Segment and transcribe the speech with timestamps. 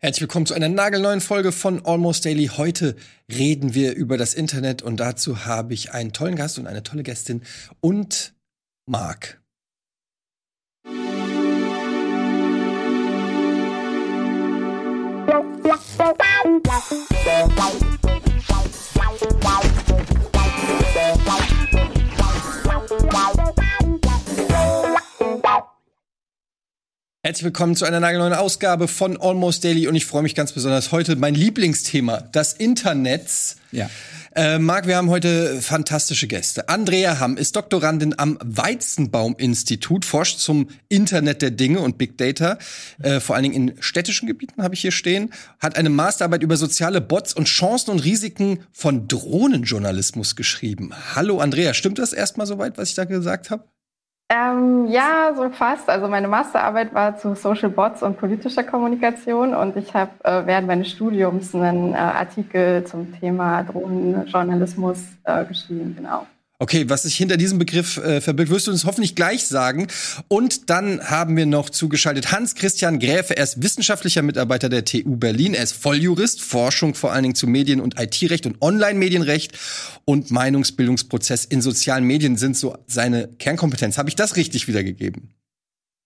[0.00, 2.46] Herzlich willkommen zu einer nagelneuen Folge von Almost Daily.
[2.56, 2.94] Heute
[3.28, 7.02] reden wir über das Internet und dazu habe ich einen tollen Gast und eine tolle
[7.02, 7.42] Gästin
[7.80, 8.32] und
[8.86, 9.40] Marc.
[27.28, 30.92] Herzlich willkommen zu einer nagelneuen Ausgabe von Almost Daily und ich freue mich ganz besonders
[30.92, 33.28] heute mein Lieblingsthema, das Internet.
[33.70, 33.90] Ja.
[34.34, 36.70] Äh, Marc, wir haben heute fantastische Gäste.
[36.70, 42.56] Andrea Hamm ist Doktorandin am Weizenbaum-Institut, forscht zum Internet der Dinge und Big Data,
[43.02, 46.56] äh, vor allen Dingen in städtischen Gebieten habe ich hier stehen, hat eine Masterarbeit über
[46.56, 50.94] soziale Bots und Chancen und Risiken von Drohnenjournalismus geschrieben.
[51.14, 53.64] Hallo Andrea, stimmt das erstmal soweit, was ich da gesagt habe?
[54.30, 55.88] Ähm, ja, so fast.
[55.88, 60.66] Also meine Masterarbeit war zu Social Bots und politischer Kommunikation und ich habe äh, während
[60.66, 66.26] meines Studiums einen äh, Artikel zum Thema Drohnenjournalismus äh, geschrieben, genau.
[66.60, 69.86] Okay, was sich hinter diesem Begriff äh, verbirgt, wirst du uns hoffentlich gleich sagen.
[70.26, 73.36] Und dann haben wir noch zugeschaltet Hans-Christian Gräfe.
[73.36, 75.54] Er ist wissenschaftlicher Mitarbeiter der TU Berlin.
[75.54, 79.56] Er ist Volljurist, Forschung vor allen Dingen zu Medien- und IT-Recht und Online-Medienrecht
[80.04, 83.96] und Meinungsbildungsprozess in sozialen Medien sind so seine Kernkompetenz.
[83.96, 85.34] Habe ich das richtig wiedergegeben?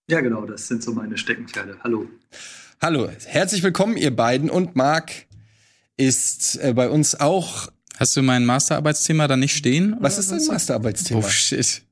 [0.07, 1.77] Ja, genau, das sind so meine Steckenpferde.
[1.83, 2.07] Hallo.
[2.79, 4.51] Hallo, herzlich willkommen, ihr beiden.
[4.51, 5.13] Und Marc
[5.97, 9.95] ist äh, bei uns auch Hast du mein Masterarbeitsthema da nicht stehen?
[9.99, 11.19] Was ist dein Masterarbeitsthema?
[11.19, 11.83] Oh shit.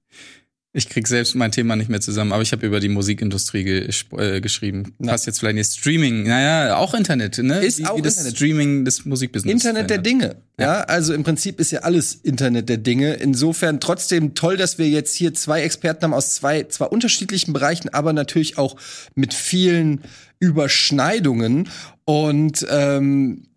[0.74, 3.90] Ich krieg selbst mein Thema nicht mehr zusammen, aber ich habe über die Musikindustrie ge
[4.18, 4.96] äh, geschrieben.
[5.00, 5.12] Na.
[5.12, 5.74] Passt jetzt vielleicht nicht.
[5.74, 7.60] Streaming, naja, auch Internet, ne?
[7.60, 8.38] Ist wie, auch wie das Internet.
[8.38, 9.52] Streaming des Musikbusiness.
[9.52, 10.38] Internet der Dinge.
[10.58, 10.66] Ja.
[10.66, 13.16] ja, also im Prinzip ist ja alles Internet der Dinge.
[13.16, 17.90] Insofern trotzdem toll, dass wir jetzt hier zwei Experten haben aus zwei, zwar unterschiedlichen Bereichen,
[17.90, 18.78] aber natürlich auch
[19.14, 20.00] mit vielen
[20.40, 21.68] Überschneidungen.
[22.06, 23.48] Und ähm,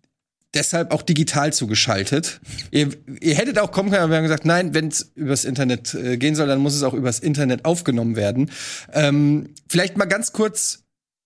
[0.55, 2.39] deshalb auch digital zugeschaltet.
[2.71, 2.89] ihr,
[3.19, 6.17] ihr hättet auch kommen können, aber wir haben gesagt, nein, wenn es übers Internet äh,
[6.17, 8.51] gehen soll, dann muss es auch übers Internet aufgenommen werden.
[8.93, 10.83] Ähm, vielleicht mal ganz kurz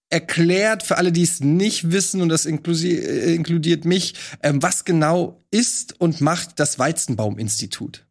[0.10, 5.44] erklärt für alle, die es nicht wissen, und das äh, inkludiert mich, ähm, was genau
[5.52, 8.06] ist und macht das Weizenbaum-Institut?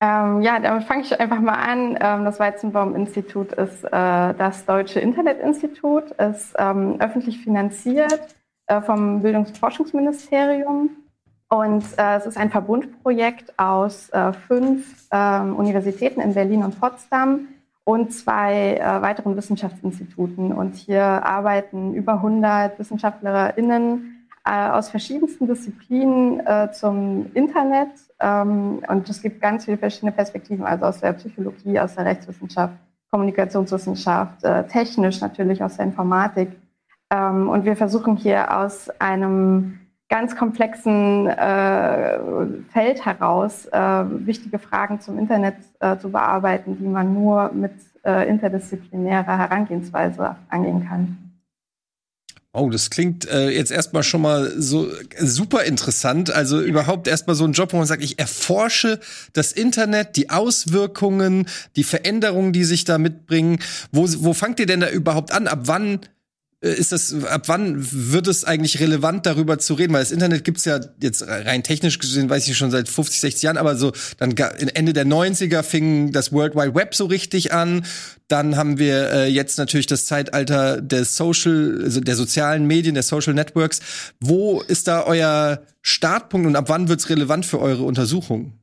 [0.00, 1.98] Ähm, ja, damit fange ich einfach mal an.
[2.00, 8.37] Ähm, das Weizenbaum-Institut ist äh, das Deutsche Internetinstitut, ist ähm, öffentlich finanziert
[8.68, 9.52] äh, vom Bildungs-
[11.50, 17.48] und äh, es ist ein Verbundprojekt aus äh, fünf ähm, Universitäten in Berlin und Potsdam
[17.84, 20.52] und zwei äh, weiteren Wissenschaftsinstituten.
[20.52, 26.42] Und hier arbeiten über 100 WissenschaftlerInnen äh, aus verschiedensten Disziplinen
[26.72, 27.92] zum Internet.
[28.20, 32.74] Ähm, und es gibt ganz viele verschiedene Perspektiven, also aus der Psychologie, aus der Rechtswissenschaft,
[33.10, 36.50] Kommunikationswissenschaft, technisch natürlich aus der Informatik.
[37.10, 42.18] Ähm, und wir versuchen hier aus einem ganz komplexen äh,
[42.72, 47.72] Feld heraus äh, wichtige Fragen zum Internet äh, zu bearbeiten, die man nur mit
[48.04, 51.18] äh, interdisziplinärer Herangehensweise angehen kann.
[52.54, 54.88] Oh, das klingt äh, jetzt erstmal schon mal so
[55.18, 56.34] super interessant.
[56.34, 59.00] Also überhaupt erstmal so ein Job, wo man sagt, ich erforsche
[59.34, 61.46] das Internet, die Auswirkungen,
[61.76, 63.58] die Veränderungen, die sich da mitbringen.
[63.92, 65.46] Wo, wo fangt ihr denn da überhaupt an?
[65.46, 66.00] Ab wann
[66.60, 69.92] ist das, ab wann wird es eigentlich relevant, darüber zu reden?
[69.92, 73.42] Weil das Internet gibt's ja jetzt rein technisch gesehen, weiß ich schon seit 50, 60
[73.44, 77.84] Jahren, aber so dann Ende der 90er fing das World Wide Web so richtig an.
[78.26, 83.04] Dann haben wir äh, jetzt natürlich das Zeitalter der Social, also der sozialen Medien, der
[83.04, 83.78] Social Networks.
[84.18, 88.57] Wo ist da euer Startpunkt und ab wann wird's relevant für eure Untersuchung?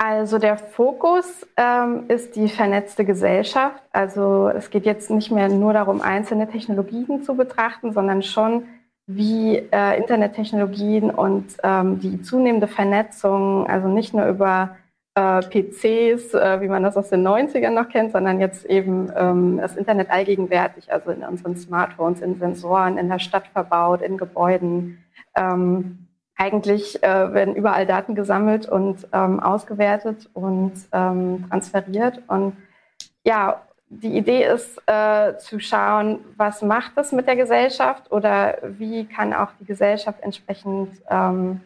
[0.00, 3.82] Also der Fokus ähm, ist die vernetzte Gesellschaft.
[3.90, 8.68] Also es geht jetzt nicht mehr nur darum, einzelne Technologien zu betrachten, sondern schon,
[9.08, 14.76] wie äh, Internettechnologien und ähm, die zunehmende Vernetzung, also nicht nur über
[15.14, 19.58] äh, PCs, äh, wie man das aus den 90ern noch kennt, sondern jetzt eben ähm,
[19.60, 25.02] das Internet allgegenwärtig, also in unseren Smartphones, in Sensoren, in der Stadt verbaut, in Gebäuden.
[25.34, 26.07] Ähm,
[26.38, 32.22] eigentlich äh, werden überall Daten gesammelt und ähm, ausgewertet und ähm, transferiert.
[32.28, 32.56] Und
[33.24, 39.04] ja, die Idee ist äh, zu schauen, was macht das mit der Gesellschaft oder wie
[39.04, 41.60] kann auch die Gesellschaft entsprechend ähm,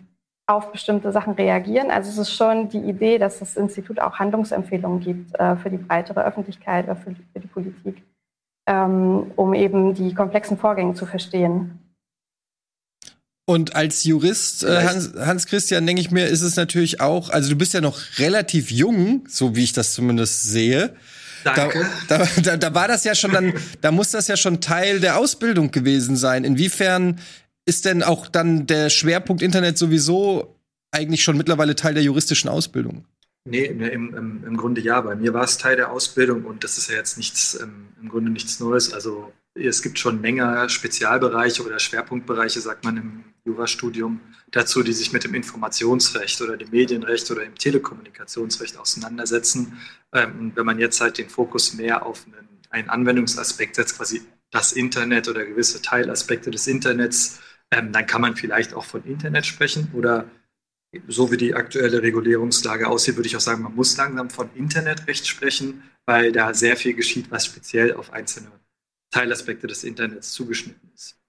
[0.47, 1.91] auf bestimmte Sachen reagieren.
[1.91, 5.77] Also es ist schon die Idee, dass das Institut auch Handlungsempfehlungen gibt äh, für die
[5.77, 8.03] breitere Öffentlichkeit oder für die, für die Politik,
[8.67, 11.82] ähm, um eben die komplexen Vorgänge zu verstehen.
[13.53, 17.51] Und als Jurist, äh, Hans, Hans Christian, denke ich mir, ist es natürlich auch, also
[17.51, 20.97] du bist ja noch relativ jung, so wie ich das zumindest sehe.
[21.45, 21.87] Danke.
[22.09, 23.53] Da, da, da, da war das ja schon dann,
[23.83, 26.45] da muss das ja schon Teil der Ausbildung gewesen sein.
[26.45, 27.21] Inwiefern
[27.67, 30.57] ist denn auch dann der Schwerpunkt Internet sowieso
[30.91, 33.05] eigentlich schon mittlerweile Teil der juristischen Ausbildung?
[33.45, 34.99] Nee, im, im, im Grunde ja.
[35.03, 38.09] Bei mir war es Teil der Ausbildung und das ist ja jetzt nichts, ähm, im
[38.09, 38.95] Grunde nichts Neues.
[38.95, 45.13] Also es gibt schon Menge Spezialbereiche oder Schwerpunktbereiche, sagt man im Jurastudium, dazu, die sich
[45.13, 49.79] mit dem Informationsrecht oder dem Medienrecht oder dem Telekommunikationsrecht auseinandersetzen.
[50.13, 54.73] Ähm, wenn man jetzt halt den Fokus mehr auf einen, einen, Anwendungsaspekt setzt, quasi das
[54.73, 57.41] Internet oder gewisse Teilaspekte des Internets,
[57.71, 60.31] ähm, dann kann man vielleicht auch von Internet sprechen oder
[61.09, 65.27] so wie die aktuelle Regulierungslage aussieht, würde ich auch sagen, man muss langsam von Internetrecht
[65.27, 68.53] sprechen, weil da sehr viel geschieht, was speziell auf einzelne
[69.11, 71.22] Teilaspekte des Internets zugeschnitten ist.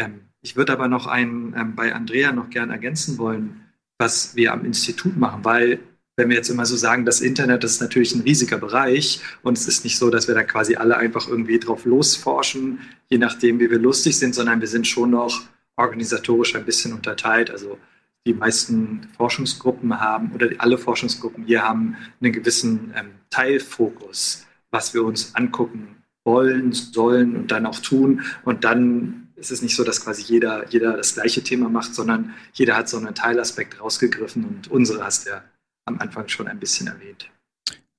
[0.00, 3.60] Ähm, ich würde aber noch einen ähm, bei Andrea noch gern ergänzen wollen,
[3.98, 5.80] was wir am Institut machen, weil
[6.16, 9.66] wenn wir jetzt immer so sagen, das Internet ist natürlich ein riesiger Bereich und es
[9.66, 13.70] ist nicht so, dass wir da quasi alle einfach irgendwie drauf losforschen, je nachdem, wie
[13.70, 15.42] wir lustig sind, sondern wir sind schon noch
[15.76, 17.50] organisatorisch ein bisschen unterteilt.
[17.50, 17.78] Also
[18.26, 25.04] die meisten Forschungsgruppen haben oder alle Forschungsgruppen hier haben einen gewissen ähm, Teilfokus, was wir
[25.04, 28.22] uns angucken wollen, sollen und dann auch tun.
[28.44, 32.34] Und dann ist es nicht so, dass quasi jeder, jeder das gleiche Thema macht, sondern
[32.52, 35.44] jeder hat so einen Teilaspekt rausgegriffen und unsere hast du ja
[35.86, 37.28] am Anfang schon ein bisschen erwähnt.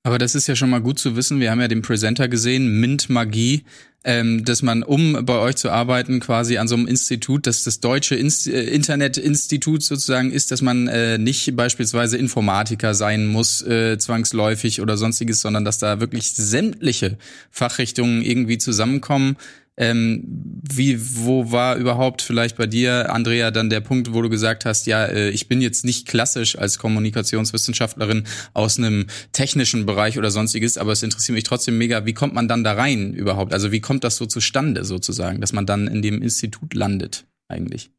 [0.04, 1.38] Aber das ist ja schon mal gut zu wissen.
[1.38, 3.64] Wir haben ja den Presenter gesehen, Mint Magie,
[4.02, 7.78] ähm, dass man, um bei euch zu arbeiten, quasi an so einem Institut, dass das
[7.78, 13.96] deutsche Inst äh, Internetinstitut sozusagen ist, dass man äh, nicht beispielsweise Informatiker sein muss, äh,
[13.96, 17.16] zwangsläufig oder sonstiges, sondern dass da wirklich sämtliche
[17.52, 19.36] Fachrichtungen irgendwie zusammenkommen.
[19.82, 20.22] Ähm,
[20.62, 24.86] wie, wo war überhaupt vielleicht bei dir, Andrea, dann der Punkt, wo du gesagt hast,
[24.86, 28.22] ja, äh, ich bin jetzt nicht klassisch als Kommunikationswissenschaftlerin
[28.54, 32.46] aus einem technischen Bereich oder sonstiges, aber es interessiert mich trotzdem mega, wie kommt man
[32.46, 33.52] dann da rein überhaupt?
[33.52, 37.90] Also wie kommt das so zustande sozusagen, dass man dann in dem Institut landet eigentlich?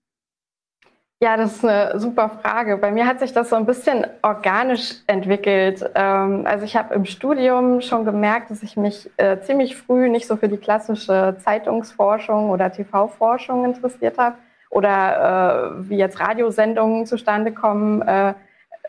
[1.22, 2.76] Ja, das ist eine super Frage.
[2.78, 5.82] Bei mir hat sich das so ein bisschen organisch entwickelt.
[5.96, 10.28] Ähm, also ich habe im Studium schon gemerkt, dass ich mich äh, ziemlich früh nicht
[10.28, 14.36] so für die klassische Zeitungsforschung oder TV-Forschung interessiert habe
[14.70, 18.34] oder äh, wie jetzt Radiosendungen zustande kommen, äh,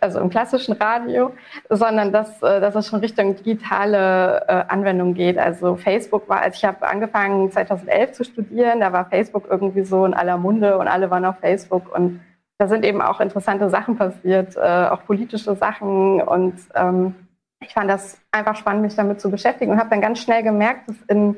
[0.01, 1.33] also im klassischen Radio,
[1.71, 5.39] sondern dass, dass es schon Richtung digitale Anwendung geht.
[5.39, 10.05] Also Facebook war, als ich habe angefangen 2011 zu studieren, da war Facebook irgendwie so
[10.05, 12.21] in aller Munde und alle waren auf Facebook und
[12.59, 16.21] da sind eben auch interessante Sachen passiert, äh, auch politische Sachen.
[16.21, 17.15] Und ähm,
[17.61, 20.89] ich fand das einfach spannend, mich damit zu beschäftigen und habe dann ganz schnell gemerkt,
[20.89, 21.37] dass in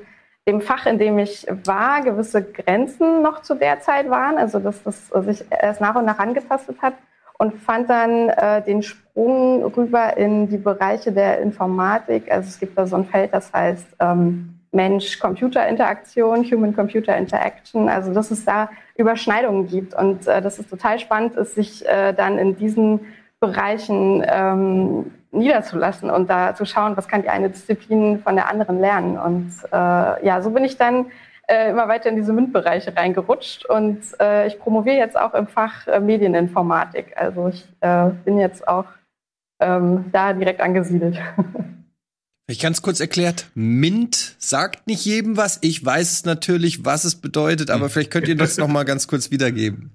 [0.48, 4.82] dem Fach, in dem ich war, gewisse Grenzen noch zu der Zeit waren, also dass
[4.82, 6.94] das sich erst nach und nach angetastet hat
[7.38, 12.30] und fand dann äh, den Sprung rüber in die Bereiche der Informatik.
[12.30, 18.44] Also es gibt da so ein Feld, das heißt ähm, Mensch-Computer-Interaktion, Human-Computer-Interaction, also dass es
[18.44, 23.00] da Überschneidungen gibt und äh, dass es total spannend ist, sich äh, dann in diesen
[23.40, 28.80] Bereichen ähm, niederzulassen und da zu schauen, was kann die eine Disziplin von der anderen
[28.80, 29.18] lernen.
[29.18, 31.06] Und äh, ja, so bin ich dann
[31.46, 35.86] äh, immer weiter in diese MINT-Bereiche reingerutscht und äh, ich promoviere jetzt auch im Fach
[35.86, 37.16] äh, Medieninformatik.
[37.16, 38.86] Also ich äh, bin jetzt auch
[39.60, 41.18] ähm, da direkt angesiedelt.
[42.48, 45.58] Ich ganz kurz erklärt, Mint sagt nicht jedem was.
[45.62, 49.08] Ich weiß es natürlich, was es bedeutet, aber vielleicht könnt ihr das noch mal ganz
[49.08, 49.90] kurz wiedergeben.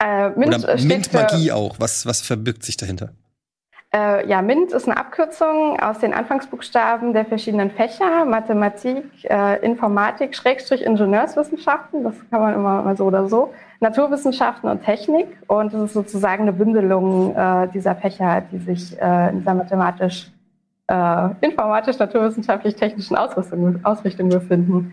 [0.00, 1.80] Äh, Mint Oder Mint Magie auch.
[1.80, 3.14] Was, was verbirgt sich dahinter?
[3.94, 10.34] Äh, ja, MINT ist eine Abkürzung aus den Anfangsbuchstaben der verschiedenen Fächer, Mathematik, äh, Informatik,
[10.34, 15.28] Schrägstrich Ingenieurswissenschaften, das kann man immer mal so oder so, Naturwissenschaften und Technik.
[15.46, 20.32] Und das ist sozusagen eine Bündelung äh, dieser Fächer, die sich äh, in dieser mathematisch,
[20.88, 24.92] äh, informatisch, naturwissenschaftlich, technischen Ausrüstung, Ausrichtung befinden.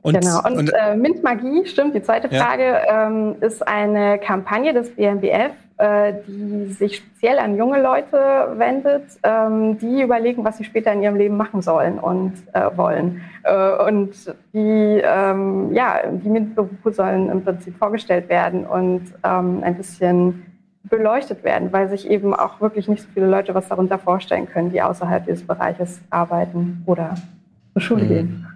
[0.00, 0.38] Und, genau.
[0.44, 3.06] Und, und äh, MINT Magie, stimmt, die zweite Frage, ja.
[3.06, 9.78] ähm, ist eine Kampagne des BMBF, äh, die sich speziell an junge Leute wendet, ähm,
[9.78, 13.22] die überlegen, was sie später in ihrem Leben machen sollen und äh, wollen.
[13.44, 14.10] Äh, und
[14.52, 20.46] die, ähm, ja, die MINT-Berufe sollen im Prinzip vorgestellt werden und ähm, ein bisschen
[20.84, 24.70] beleuchtet werden, weil sich eben auch wirklich nicht so viele Leute was darunter vorstellen können,
[24.70, 27.14] die außerhalb dieses Bereiches arbeiten oder
[27.72, 28.08] zur Schule mhm.
[28.08, 28.46] gehen.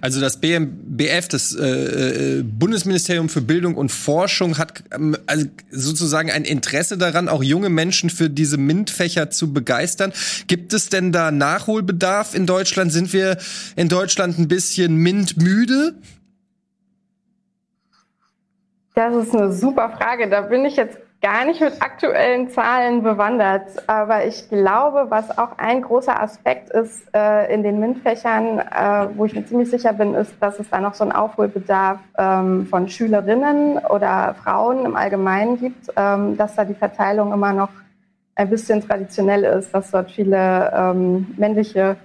[0.00, 6.30] Also das BMBF, das äh, äh, Bundesministerium für Bildung und Forschung, hat ähm, also sozusagen
[6.30, 10.12] ein Interesse daran, auch junge Menschen für diese MINT-Fächer zu begeistern.
[10.46, 12.92] Gibt es denn da Nachholbedarf in Deutschland?
[12.92, 13.36] Sind wir
[13.76, 15.94] in Deutschland ein bisschen MINT-müde?
[18.94, 20.28] Das ist eine super Frage.
[20.30, 25.58] Da bin ich jetzt gar nicht mit aktuellen Zahlen bewandert, aber ich glaube, was auch
[25.58, 30.14] ein großer Aspekt ist äh, in den MINT-Fächern, äh, wo ich mir ziemlich sicher bin,
[30.14, 35.58] ist, dass es da noch so einen Aufholbedarf ähm, von Schülerinnen oder Frauen im Allgemeinen
[35.58, 37.70] gibt, ähm, dass da die Verteilung immer noch
[38.34, 41.96] ein bisschen traditionell ist, dass dort viele ähm, männliche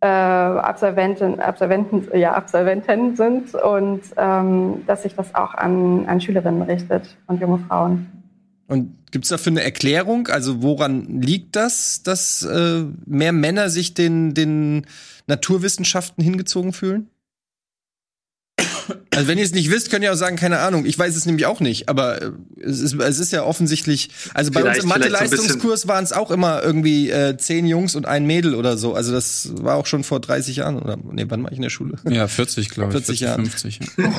[0.00, 6.62] äh, Absolventen, Absolventen, ja, Absolventen sind und ähm, dass sich das auch an, an Schülerinnen
[6.62, 8.19] richtet und junge Frauen.
[8.70, 10.28] Und gibt es dafür eine Erklärung?
[10.28, 14.86] Also woran liegt das, dass äh, mehr Männer sich den, den
[15.26, 17.09] Naturwissenschaften hingezogen fühlen?
[19.14, 20.84] Also wenn ihr es nicht wisst, könnt ihr auch sagen, keine Ahnung.
[20.86, 24.10] Ich weiß es nämlich auch nicht, aber äh, es ist, es ist ja offensichtlich.
[24.34, 28.06] Also bei vielleicht, uns im Mathe-Leistungskurs waren es auch immer irgendwie äh, zehn Jungs und
[28.06, 28.94] ein Mädel oder so.
[28.94, 31.70] Also das war auch schon vor 30 Jahren oder nee, wann war ich in der
[31.70, 31.96] Schule?
[32.08, 33.04] Ja, 40 glaube ich.
[33.04, 33.42] 40, 40 Jahre.
[33.42, 33.80] 50.
[33.96, 34.10] Ja.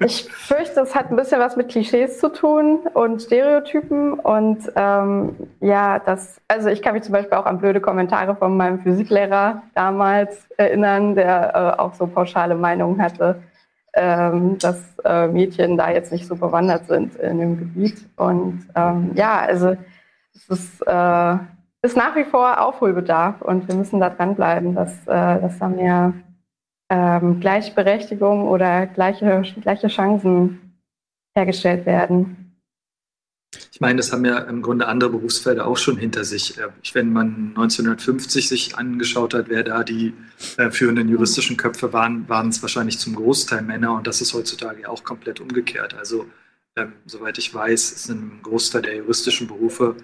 [0.04, 5.36] Ich fürchte, es hat ein bisschen was mit Klischees zu tun und Stereotypen und ähm,
[5.60, 6.40] ja, das.
[6.48, 11.14] Also ich kann mich zum Beispiel auch an blöde Kommentare von meinem Physiklehrer damals erinnern,
[11.14, 13.40] der äh, auch so pauschale Meinungen hatte
[13.94, 18.06] ähm, dass äh, Mädchen da jetzt nicht so bewandert sind in dem Gebiet.
[18.16, 19.76] Und ähm, ja, also
[20.34, 21.36] es ist, äh,
[21.82, 26.14] ist nach wie vor Aufholbedarf und wir müssen da dranbleiben, dass, äh, dass da mehr
[26.90, 30.78] ähm, Gleichberechtigung oder gleiche, gleiche Chancen
[31.34, 32.41] hergestellt werden.
[33.70, 36.58] Ich meine, das haben ja im Grunde andere Berufsfelder auch schon hinter sich.
[36.58, 40.14] Äh, wenn man 1950 sich angeschaut hat, wer da die
[40.56, 44.88] äh, führenden juristischen Köpfe waren, waren es wahrscheinlich zum Großteil Männer und das ist heutzutage
[44.88, 45.94] auch komplett umgekehrt.
[45.94, 46.26] Also,
[46.76, 49.96] ähm, soweit ich weiß, ist ein Großteil der juristischen Berufe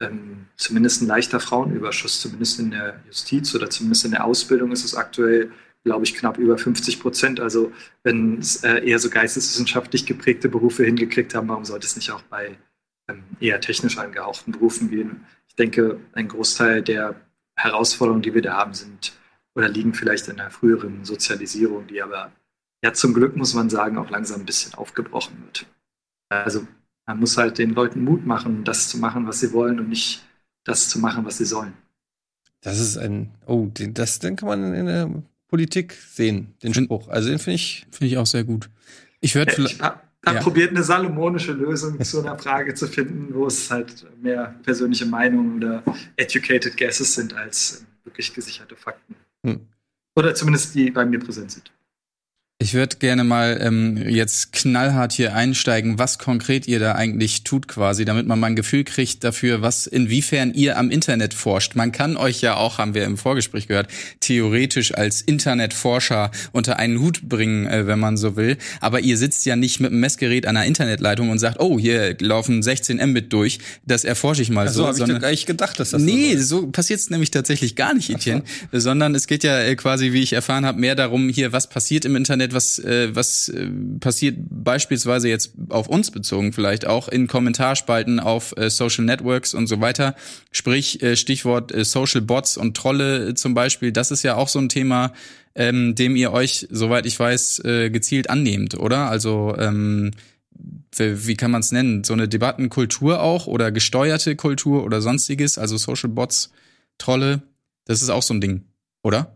[0.00, 4.84] ähm, zumindest ein leichter Frauenüberschuss, zumindest in der Justiz oder zumindest in der Ausbildung ist
[4.84, 5.52] es aktuell
[5.86, 7.38] glaube ich, knapp über 50 Prozent.
[7.38, 12.10] Also wenn es äh, eher so geisteswissenschaftlich geprägte Berufe hingekriegt haben, warum sollte es nicht
[12.10, 12.58] auch bei
[13.08, 15.24] ähm, eher technisch angehauchten Berufen gehen?
[15.46, 17.14] Ich denke, ein Großteil der
[17.54, 19.12] Herausforderungen, die wir da haben, sind
[19.54, 22.32] oder liegen vielleicht in der früheren Sozialisierung, die aber
[22.82, 25.66] ja zum Glück, muss man sagen, auch langsam ein bisschen aufgebrochen wird.
[26.30, 26.66] Also
[27.06, 30.26] man muss halt den Leuten Mut machen, das zu machen, was sie wollen und nicht
[30.64, 31.74] das zu machen, was sie sollen.
[32.60, 35.22] Das ist ein, oh, das, den kann man in der
[35.56, 37.08] Politik sehen, den Spruch.
[37.08, 38.68] Also den finde ich, finde ich auch sehr gut.
[39.20, 39.80] Ich würde vielleicht.
[39.80, 40.34] habe ja.
[40.34, 45.56] probiert, eine salomonische Lösung zu einer Frage zu finden, wo es halt mehr persönliche Meinungen
[45.56, 45.82] oder
[46.16, 49.14] educated guesses sind als wirklich gesicherte Fakten.
[49.44, 49.60] Hm.
[50.14, 51.72] Oder zumindest die bei mir präsent sind.
[52.58, 57.68] Ich würde gerne mal ähm, jetzt knallhart hier einsteigen, was konkret ihr da eigentlich tut
[57.68, 61.74] quasi, damit man mal ein Gefühl kriegt dafür, was inwiefern ihr am Internet forscht.
[61.74, 63.88] Man kann euch ja auch, haben wir im Vorgespräch gehört,
[64.20, 68.56] theoretisch als Internetforscher unter einen Hut bringen, äh, wenn man so will.
[68.80, 72.16] Aber ihr sitzt ja nicht mit einem Messgerät an einer Internetleitung und sagt, oh, hier
[72.20, 75.02] laufen 16 Mbit durch, das erforsche ich mal also, so.
[75.02, 77.92] habe ich gar nicht gedacht, dass das Nee, so, so passiert es nämlich tatsächlich gar
[77.92, 78.44] nicht, Etienne.
[78.72, 78.80] So.
[78.80, 82.06] Sondern es geht ja äh, quasi, wie ich erfahren habe, mehr darum, hier, was passiert
[82.06, 83.68] im Internet, was, äh, was äh,
[84.00, 89.66] passiert beispielsweise jetzt auf uns bezogen vielleicht auch in Kommentarspalten auf äh, Social Networks und
[89.66, 90.14] so weiter.
[90.52, 93.92] Sprich, äh, Stichwort äh, Social Bots und Trolle äh, zum Beispiel.
[93.92, 95.12] Das ist ja auch so ein Thema,
[95.54, 99.08] ähm, dem ihr euch, soweit ich weiß, äh, gezielt annehmt, oder?
[99.10, 100.12] Also ähm,
[100.98, 102.04] wie kann man es nennen?
[102.04, 106.50] So eine Debattenkultur auch oder gesteuerte Kultur oder sonstiges, also Social Bots,
[106.98, 107.42] Trolle,
[107.84, 108.64] das ist auch so ein Ding,
[109.02, 109.35] oder?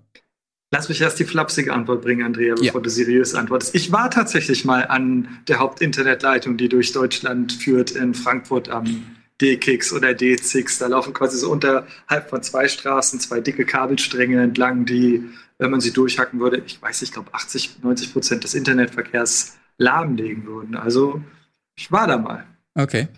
[0.72, 2.80] Lass mich erst die flapsige Antwort bringen, Andrea, bevor ja.
[2.80, 3.74] du seriös antwortest.
[3.74, 9.92] Ich war tatsächlich mal an der Hauptinternetleitung, die durch Deutschland führt, in Frankfurt am D-Kix
[9.92, 10.78] oder D-Zix.
[10.78, 15.24] Da laufen quasi so unterhalb von zwei Straßen zwei dicke Kabelstränge entlang, die,
[15.58, 20.46] wenn man sie durchhacken würde, ich weiß, ich glaube 80, 90 Prozent des Internetverkehrs lahmlegen
[20.46, 20.76] würden.
[20.76, 21.20] Also
[21.74, 22.46] ich war da mal.
[22.74, 23.08] Okay.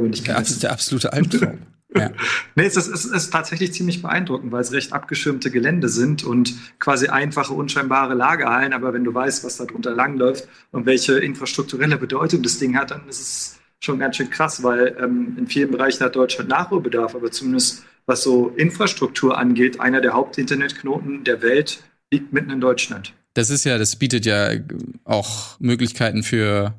[0.00, 1.58] Nicht das ist der absolute Albtraum.
[1.98, 2.10] Ja.
[2.54, 6.54] nee, es ist, es ist tatsächlich ziemlich beeindruckend, weil es recht abgeschirmte Gelände sind und
[6.78, 8.72] quasi einfache, unscheinbare Lagerhallen.
[8.72, 12.90] Aber wenn du weißt, was da drunter langläuft und welche infrastrukturelle Bedeutung das Ding hat,
[12.90, 17.14] dann ist es schon ganz schön krass, weil ähm, in vielen Bereichen hat Deutschland Nachholbedarf,
[17.14, 23.12] aber zumindest was so Infrastruktur angeht, einer der Hauptinternetknoten der Welt liegt mitten in Deutschland.
[23.34, 24.50] Das ist ja, das bietet ja
[25.04, 26.74] auch Möglichkeiten für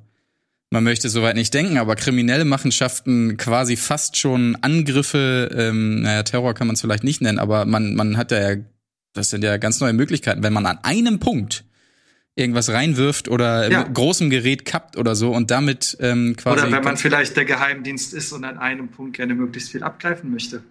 [0.69, 6.53] man möchte soweit nicht denken, aber kriminelle Machenschaften quasi fast schon Angriffe, ähm, naja, Terror
[6.53, 8.55] kann man es vielleicht nicht nennen, aber man, man hat ja,
[9.13, 11.63] das sind ja ganz neue Möglichkeiten, wenn man an einem Punkt
[12.35, 13.79] irgendwas reinwirft oder ja.
[13.83, 16.61] mit großem Gerät kappt oder so und damit ähm, quasi.
[16.61, 20.31] Oder wenn man vielleicht der Geheimdienst ist und an einem Punkt gerne möglichst viel abgreifen
[20.31, 20.61] möchte.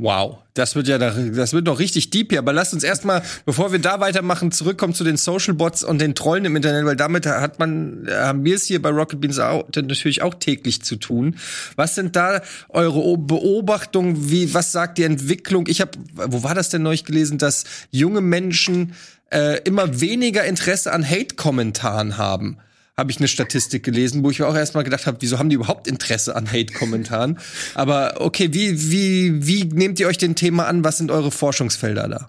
[0.00, 2.40] Wow, das wird ja, das wird noch richtig deep hier.
[2.40, 6.16] Aber lasst uns erstmal, bevor wir da weitermachen, zurückkommen zu den Social Bots und den
[6.16, 9.68] Trollen im Internet, weil damit hat man, haben wir es hier bei Rocket Beans auch,
[9.74, 11.36] natürlich auch täglich zu tun.
[11.76, 14.30] Was sind da eure Beobachtungen?
[14.30, 15.66] Wie, was sagt die Entwicklung?
[15.68, 18.94] Ich habe, wo war das denn neulich gelesen, dass junge Menschen
[19.30, 22.58] äh, immer weniger Interesse an Hate-Kommentaren haben?
[22.96, 25.56] Habe ich eine Statistik gelesen, wo ich mir auch erstmal gedacht habe, wieso haben die
[25.56, 27.38] überhaupt Interesse an Hate-Kommentaren?
[27.74, 30.84] Aber okay, wie, wie, wie nehmt ihr euch den Thema an?
[30.84, 32.28] Was sind eure Forschungsfelder da?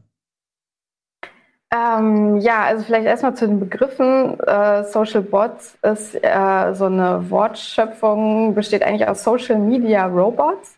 [1.74, 4.40] Ähm, ja, also vielleicht erstmal zu den Begriffen.
[4.40, 10.78] Äh, Social Bots ist äh, so eine Wortschöpfung, besteht eigentlich aus Social Media Robots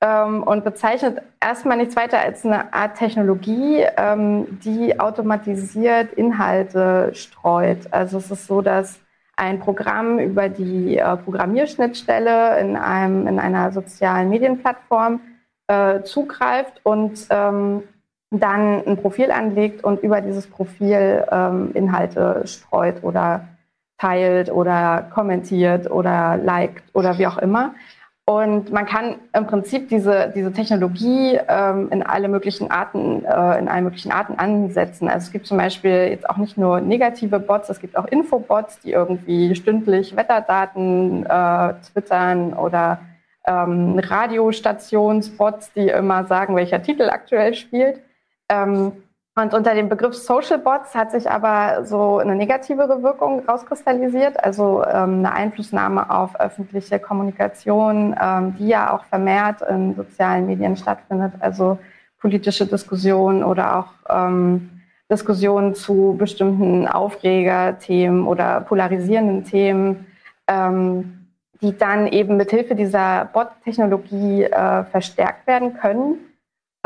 [0.00, 7.92] ähm, und bezeichnet erstmal nichts weiter als eine Art Technologie, ähm, die automatisiert Inhalte streut.
[7.92, 9.00] Also es ist so, dass
[9.36, 15.20] ein Programm über die äh, Programmierschnittstelle in, einem, in einer sozialen Medienplattform
[15.68, 17.82] äh, zugreift und ähm,
[18.30, 23.46] dann ein Profil anlegt und über dieses Profil ähm, Inhalte streut oder
[23.98, 27.74] teilt oder kommentiert oder liked oder wie auch immer.
[28.28, 33.68] Und man kann im Prinzip diese, diese Technologie ähm, in alle möglichen Arten, äh, in
[33.68, 35.08] allen möglichen Arten ansetzen.
[35.08, 38.80] Also es gibt zum Beispiel jetzt auch nicht nur negative Bots, es gibt auch Infobots,
[38.80, 42.98] die irgendwie stündlich Wetterdaten äh, twittern oder
[43.46, 48.00] ähm, Radiostationsbots, die immer sagen, welcher Titel aktuell spielt.
[48.48, 48.90] Ähm,
[49.38, 54.82] und unter dem Begriff Social Bots hat sich aber so eine negativere Wirkung rauskristallisiert, also
[54.82, 61.34] ähm, eine Einflussnahme auf öffentliche Kommunikation, ähm, die ja auch vermehrt in sozialen Medien stattfindet,
[61.40, 61.78] also
[62.18, 64.70] politische Diskussionen oder auch ähm,
[65.10, 70.06] Diskussionen zu bestimmten Aufregerthemen oder polarisierenden Themen,
[70.48, 71.28] ähm,
[71.60, 76.25] die dann eben mithilfe dieser Bot-Technologie äh, verstärkt werden können.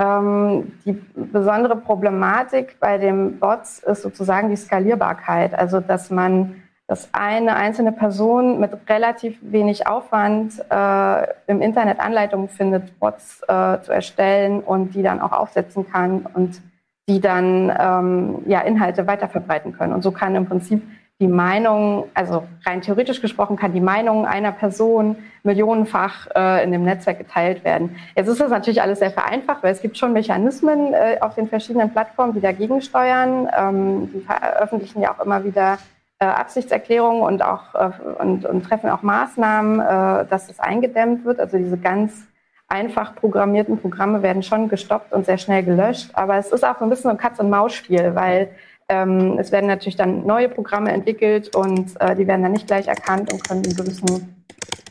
[0.00, 7.11] Ähm, die besondere Problematik bei den Bots ist sozusagen die Skalierbarkeit, also dass man, dass
[7.12, 13.92] eine einzelne Person mit relativ wenig Aufwand äh, im Internet Anleitungen findet, Bots äh, zu
[13.92, 16.62] erstellen und die dann auch aufsetzen kann und
[17.07, 19.92] die dann ähm, ja, Inhalte weiterverbreiten können.
[19.92, 20.83] Und so kann im Prinzip
[21.21, 26.83] die Meinung, also rein theoretisch gesprochen, kann die Meinung einer Person millionenfach äh, in dem
[26.83, 27.97] Netzwerk geteilt werden.
[28.17, 31.47] Jetzt ist das natürlich alles sehr vereinfacht, weil es gibt schon Mechanismen äh, auf den
[31.47, 33.49] verschiedenen Plattformen, die dagegen steuern.
[33.56, 35.78] Ähm, die veröffentlichen ja auch immer wieder
[36.21, 41.39] äh, Absichtserklärungen und auch äh, und, und treffen auch Maßnahmen, äh, dass es eingedämmt wird.
[41.39, 42.26] Also diese ganz
[42.69, 46.11] einfach programmierten Programme werden schon gestoppt und sehr schnell gelöscht.
[46.15, 48.49] Aber es ist auch so ein bisschen ein Katz-und-Maus-Spiel, weil
[48.91, 52.89] ähm, es werden natürlich dann neue Programme entwickelt und äh, die werden dann nicht gleich
[52.89, 54.45] erkannt und können einen gewissen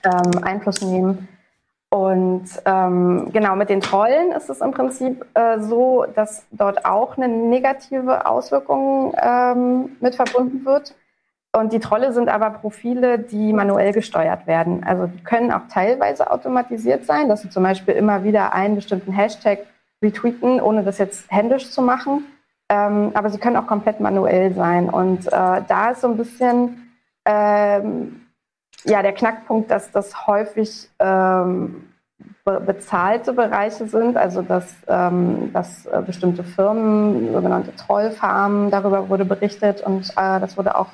[0.05, 1.27] ähm, Einfluss nehmen.
[1.89, 7.17] Und ähm, genau, mit den Trollen ist es im Prinzip äh, so, dass dort auch
[7.17, 10.95] eine negative Auswirkung ähm, mit verbunden wird.
[11.51, 14.83] Und die Trolle sind aber Profile, die manuell gesteuert werden.
[14.85, 19.11] Also die können auch teilweise automatisiert sein, dass sie zum Beispiel immer wieder einen bestimmten
[19.11, 19.65] Hashtag
[20.01, 22.23] retweeten, ohne das jetzt händisch zu machen.
[22.69, 24.89] Ähm, aber sie können auch komplett manuell sein.
[24.89, 25.31] Und äh,
[25.67, 26.91] da ist so ein bisschen
[27.25, 28.21] ähm,
[28.85, 31.89] ja, der Knackpunkt, dass das häufig ähm,
[32.45, 39.25] be bezahlte Bereiche sind, also dass, ähm, dass äh, bestimmte Firmen, sogenannte Trollfarmen, darüber wurde
[39.25, 40.89] berichtet und äh, das wurde auch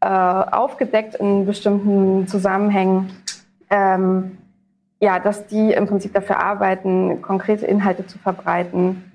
[0.00, 3.10] äh, aufgedeckt in bestimmten Zusammenhängen.
[3.70, 4.38] Ähm,
[5.00, 9.12] ja, dass die im Prinzip dafür arbeiten, konkrete Inhalte zu verbreiten,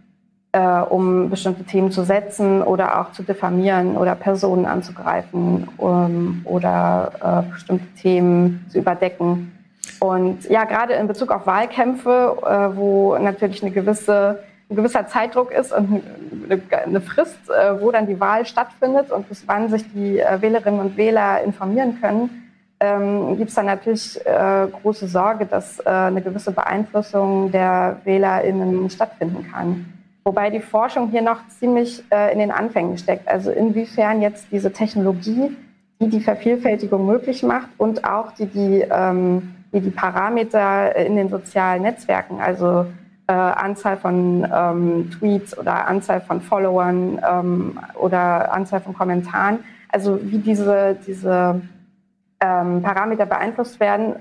[0.51, 7.45] äh, um bestimmte Themen zu setzen oder auch zu diffamieren oder Personen anzugreifen um, oder
[7.47, 9.51] äh, bestimmte Themen zu überdecken.
[9.99, 15.51] Und ja, gerade in Bezug auf Wahlkämpfe, äh, wo natürlich eine gewisse, ein gewisser Zeitdruck
[15.51, 16.03] ist und
[16.49, 20.41] eine, eine Frist, äh, wo dann die Wahl stattfindet und bis wann sich die äh,
[20.41, 22.47] Wählerinnen und Wähler informieren können,
[22.79, 28.89] ähm, gibt es dann natürlich äh, große Sorge, dass äh, eine gewisse Beeinflussung der WählerInnen
[28.89, 29.98] stattfinden kann.
[30.30, 33.28] Wobei die Forschung hier noch ziemlich äh, in den Anfängen steckt.
[33.28, 35.58] Also inwiefern jetzt diese Technologie,
[36.00, 41.30] die die Vervielfältigung möglich macht und auch die die, ähm, die, die Parameter in den
[41.30, 42.86] sozialen Netzwerken, also
[43.26, 50.20] äh, Anzahl von ähm, Tweets oder Anzahl von Followern ähm, oder Anzahl von Kommentaren, also
[50.22, 51.60] wie diese, diese
[52.39, 54.18] ähm, Parameter beeinflusst werden,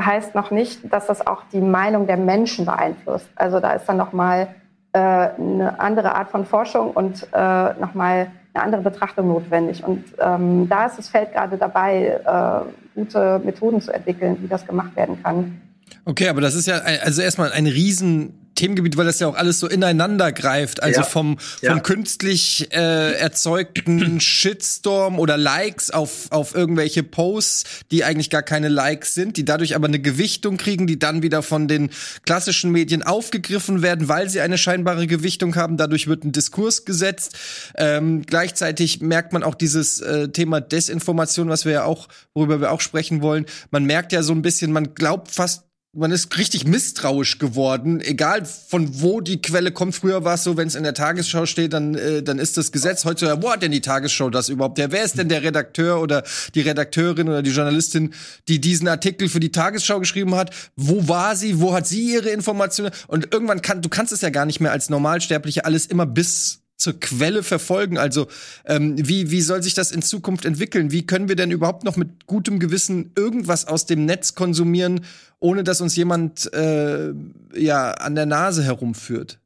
[0.00, 3.28] heißt noch nicht, dass das auch die Meinung der Menschen beeinflusst.
[3.34, 4.46] Also da ist dann noch mal
[4.92, 9.84] äh, eine andere Art von Forschung und äh, nochmal eine andere Betrachtung notwendig.
[9.84, 14.66] Und ähm, da ist das Feld gerade dabei, äh, gute Methoden zu entwickeln, wie das
[14.66, 15.60] gemacht werden kann.
[16.04, 19.60] Okay, aber das ist ja also erstmal ein riesen Themengebiet, weil das ja auch alles
[19.60, 20.82] so ineinander greift.
[20.82, 21.06] Also ja.
[21.06, 21.78] vom, vom ja.
[21.78, 29.14] künstlich äh, erzeugten Shitstorm oder Likes auf, auf irgendwelche Posts, die eigentlich gar keine Likes
[29.14, 31.90] sind, die dadurch aber eine Gewichtung kriegen, die dann wieder von den
[32.26, 35.76] klassischen Medien aufgegriffen werden, weil sie eine scheinbare Gewichtung haben.
[35.76, 37.38] Dadurch wird ein Diskurs gesetzt.
[37.76, 42.72] Ähm, gleichzeitig merkt man auch dieses äh, Thema Desinformation, was wir ja auch, worüber wir
[42.72, 43.46] auch sprechen wollen.
[43.70, 45.67] Man merkt ja so ein bisschen, man glaubt fast
[45.98, 49.94] man ist richtig misstrauisch geworden, egal von wo die Quelle kommt.
[49.94, 52.72] Früher war es so, wenn es in der Tagesschau steht, dann, äh, dann ist das
[52.72, 53.04] Gesetz.
[53.04, 54.78] Heute, wo hat denn die Tagesschau das überhaupt?
[54.78, 56.22] Der, wer ist denn der Redakteur oder
[56.54, 58.14] die Redakteurin oder die Journalistin,
[58.46, 60.54] die diesen Artikel für die Tagesschau geschrieben hat?
[60.76, 61.60] Wo war sie?
[61.60, 62.92] Wo hat sie ihre Informationen?
[63.08, 66.60] Und irgendwann kann, du kannst es ja gar nicht mehr als Normalsterbliche alles immer bis
[66.78, 67.98] zur Quelle verfolgen.
[67.98, 68.28] Also
[68.64, 70.92] ähm, wie, wie soll sich das in Zukunft entwickeln?
[70.92, 75.04] Wie können wir denn überhaupt noch mit gutem Gewissen irgendwas aus dem Netz konsumieren,
[75.40, 77.12] ohne dass uns jemand äh,
[77.54, 79.40] ja an der Nase herumführt?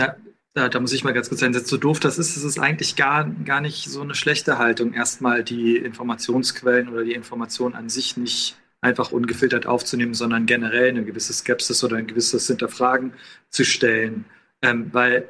[0.00, 0.16] Ja,
[0.54, 1.68] da, da muss ich mal ganz kurz einsetzen.
[1.68, 5.44] So doof das ist, ist es eigentlich gar, gar nicht so eine schlechte Haltung, erstmal
[5.44, 11.32] die Informationsquellen oder die Information an sich nicht einfach ungefiltert aufzunehmen, sondern generell eine gewisse
[11.32, 13.12] Skepsis oder ein gewisses Hinterfragen
[13.50, 14.24] zu stellen.
[14.62, 15.28] Ähm, weil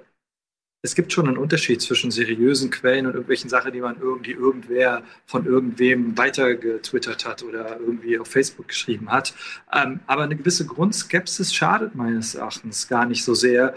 [0.82, 5.02] es gibt schon einen Unterschied zwischen seriösen Quellen und irgendwelchen Sachen, die man irgendwie irgendwer
[5.26, 9.34] von irgendwem weitergetwittert hat oder irgendwie auf Facebook geschrieben hat.
[9.72, 13.74] Ähm, aber eine gewisse Grundskepsis schadet meines Erachtens gar nicht so sehr.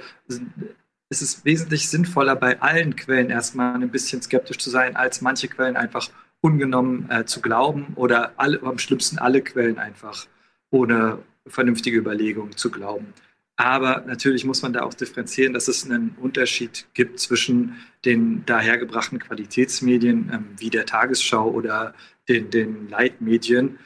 [1.10, 5.48] Es ist wesentlich sinnvoller, bei allen Quellen erstmal ein bisschen skeptisch zu sein, als manche
[5.48, 6.10] Quellen einfach
[6.42, 10.28] ungenommen äh, zu glauben oder alle, am schlimmsten alle Quellen einfach
[10.70, 13.14] ohne vernünftige Überlegung zu glauben.
[13.58, 19.20] Aber natürlich muss man da auch differenzieren, dass es einen Unterschied gibt zwischen den dahergebrachten
[19.20, 21.94] Qualitätsmedien ähm, wie der Tagesschau oder
[22.28, 23.78] den, den Leitmedien.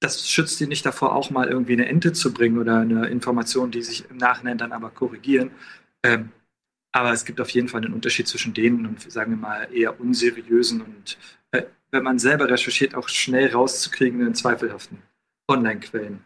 [0.00, 3.70] Das schützt die nicht davor, auch mal irgendwie eine Ente zu bringen oder eine Information,
[3.70, 5.52] die sich im Nachhinein dann aber korrigieren.
[6.02, 6.30] Ähm,
[6.92, 9.98] aber es gibt auf jeden Fall einen Unterschied zwischen denen und sagen wir mal eher
[9.98, 11.16] unseriösen und
[11.52, 14.98] äh, wenn man selber recherchiert, auch schnell rauszukriegenden zweifelhaften
[15.48, 16.24] Online-Quellen.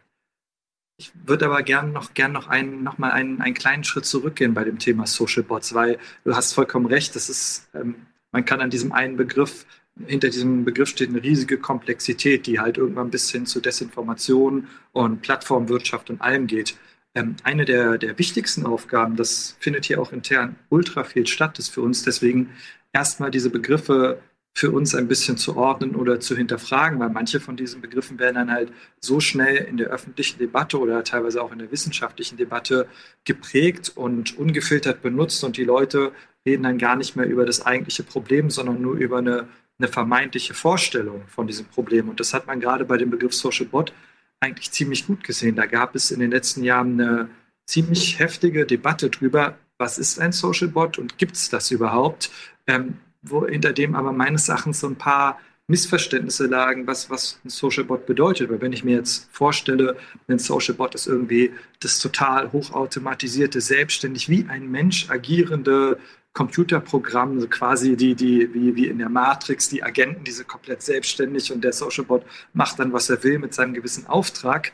[0.98, 4.54] Ich würde aber gern noch, gern noch, einen, noch mal einen, einen kleinen Schritt zurückgehen
[4.54, 7.96] bei dem Thema Social Bots, weil du hast vollkommen recht, das ist, ähm,
[8.32, 9.66] man kann an diesem einen Begriff,
[10.06, 15.20] hinter diesem Begriff steht eine riesige Komplexität, die halt irgendwann bis hin zu Desinformation und
[15.20, 16.76] Plattformwirtschaft und allem geht.
[17.14, 21.68] Ähm, eine der, der wichtigsten Aufgaben, das findet hier auch intern ultra viel statt, ist
[21.68, 22.50] für uns deswegen
[22.92, 24.22] erstmal diese Begriffe
[24.56, 28.36] für uns ein bisschen zu ordnen oder zu hinterfragen, weil manche von diesen Begriffen werden
[28.36, 32.88] dann halt so schnell in der öffentlichen Debatte oder teilweise auch in der wissenschaftlichen Debatte
[33.26, 36.12] geprägt und ungefiltert benutzt und die Leute
[36.46, 39.46] reden dann gar nicht mehr über das eigentliche Problem, sondern nur über eine,
[39.78, 42.08] eine vermeintliche Vorstellung von diesem Problem.
[42.08, 43.92] Und das hat man gerade bei dem Begriff Social Bot
[44.40, 45.56] eigentlich ziemlich gut gesehen.
[45.56, 47.28] Da gab es in den letzten Jahren eine
[47.66, 52.30] ziemlich heftige Debatte drüber, was ist ein Social Bot und gibt es das überhaupt?
[52.66, 52.96] Ähm,
[53.30, 57.84] wo, hinter dem aber meines Erachtens so ein paar Missverständnisse lagen, was, was ein Social
[57.84, 58.48] Bot bedeutet.
[58.50, 59.96] Weil wenn ich mir jetzt vorstelle,
[60.28, 65.98] ein Social Bot ist irgendwie das total hochautomatisierte, selbstständig wie ein Mensch agierende
[66.34, 71.50] Computerprogramm, so quasi die, die, wie, wie in der Matrix, die Agenten, diese komplett selbstständig
[71.50, 74.72] und der Social Bot macht dann, was er will mit seinem gewissen Auftrag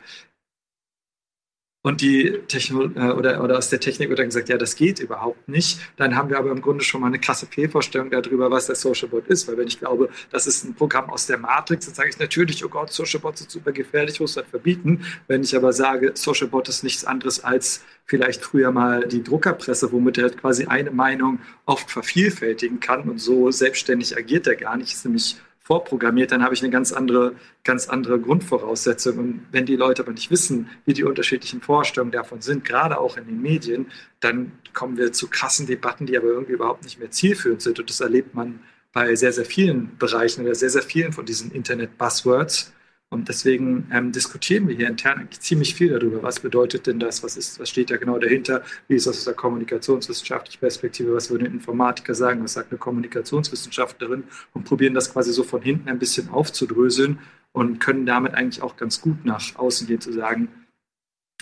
[1.83, 4.99] und die Techno äh, oder, oder aus der Technik wird dann gesagt, ja, das geht
[4.99, 5.79] überhaupt nicht.
[5.97, 9.09] Dann haben wir aber im Grunde schon mal eine krasse Fehlvorstellung darüber, was der Social
[9.09, 9.49] Bot ist.
[9.49, 12.63] Weil wenn ich glaube, das ist ein Programm aus der Matrix, dann sage ich natürlich,
[12.63, 15.05] oh Gott, Social Bots sind super gefährlich, muss das verbieten.
[15.27, 19.91] Wenn ich aber sage, Social Bot ist nichts anderes als vielleicht früher mal die Druckerpresse,
[19.91, 24.77] womit er halt quasi eine Meinung oft vervielfältigen kann und so selbstständig agiert er gar
[24.77, 29.17] nicht, ist nämlich vorprogrammiert, dann habe ich eine ganz andere, ganz andere Grundvoraussetzung.
[29.17, 33.17] Und wenn die Leute aber nicht wissen, wie die unterschiedlichen Vorstellungen davon sind, gerade auch
[33.17, 33.87] in den Medien,
[34.19, 37.79] dann kommen wir zu krassen Debatten, die aber irgendwie überhaupt nicht mehr zielführend sind.
[37.79, 38.59] Und das erlebt man
[38.91, 42.73] bei sehr, sehr vielen Bereichen oder sehr, sehr vielen von diesen Internet-Buzzwords.
[43.13, 46.23] Und deswegen ähm, diskutieren wir hier intern ziemlich viel darüber.
[46.23, 47.23] Was bedeutet denn das?
[47.23, 48.63] Was, ist, was steht da genau dahinter?
[48.87, 51.13] Wie ist das aus der kommunikationswissenschaftlichen Perspektive?
[51.13, 52.43] Was würde ein Informatiker sagen?
[52.43, 54.23] Was sagt eine Kommunikationswissenschaftlerin?
[54.53, 57.19] Und probieren das quasi so von hinten ein bisschen aufzudröseln
[57.51, 60.49] und können damit eigentlich auch ganz gut nach außen gehen, zu sagen,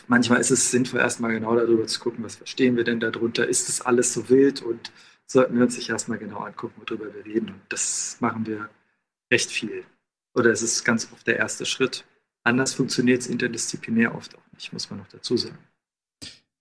[0.07, 3.47] manchmal ist es sinnvoll, erstmal genau darüber zu gucken, was verstehen wir denn darunter?
[3.47, 4.61] Ist das alles so wild?
[4.61, 4.91] Und
[5.25, 7.47] sollten wir uns sich erstmal genau angucken, worüber wir reden.
[7.47, 8.69] Und das machen wir
[9.31, 9.85] recht viel.
[10.33, 12.05] Oder es ist ganz oft der erste Schritt.
[12.43, 15.57] Anders funktioniert es interdisziplinär oft auch nicht, muss man noch dazu sagen.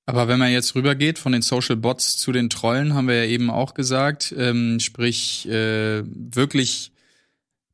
[0.07, 3.31] Aber wenn man jetzt rübergeht von den Social Bots zu den Trollen, haben wir ja
[3.31, 6.91] eben auch gesagt, ähm, sprich äh, wirklich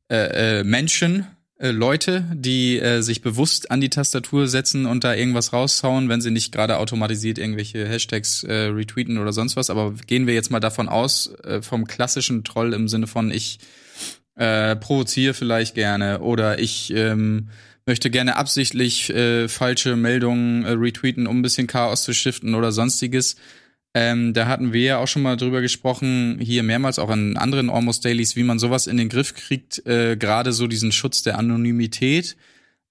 [0.09, 1.25] äh, äh, Menschen,
[1.59, 6.21] äh, Leute, die äh, sich bewusst an die Tastatur setzen und da irgendwas raushauen, wenn
[6.21, 9.71] sie nicht gerade automatisiert irgendwelche Hashtags äh, retweeten oder sonst was.
[9.71, 13.57] Aber gehen wir jetzt mal davon aus, äh, vom klassischen Troll im Sinne von ich
[14.37, 17.49] äh, provoziere vielleicht gerne oder ich ähm,
[17.85, 22.71] möchte gerne absichtlich äh, falsche Meldungen äh, retweeten, um ein bisschen Chaos zu stiften oder
[22.71, 23.37] sonstiges.
[23.93, 27.69] Ähm, da hatten wir ja auch schon mal drüber gesprochen, hier mehrmals auch in anderen
[27.69, 31.39] Almost Dailies, wie man sowas in den Griff kriegt, äh, gerade so diesen Schutz der
[31.39, 32.37] Anonymität.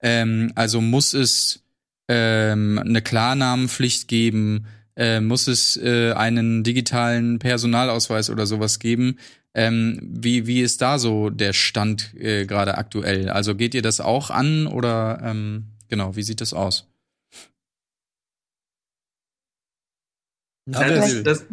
[0.00, 1.62] Ähm, also muss es
[2.09, 9.18] ähm, eine Klarnamenpflicht geben, äh, muss es äh, einen digitalen Personalausweis oder sowas geben.
[9.59, 13.31] Ähm, wie, wie ist da so der Stand äh, gerade aktuell?
[13.31, 16.87] Also geht ihr das auch an oder ähm, genau, wie sieht das aus?
[20.66, 21.47] das, das,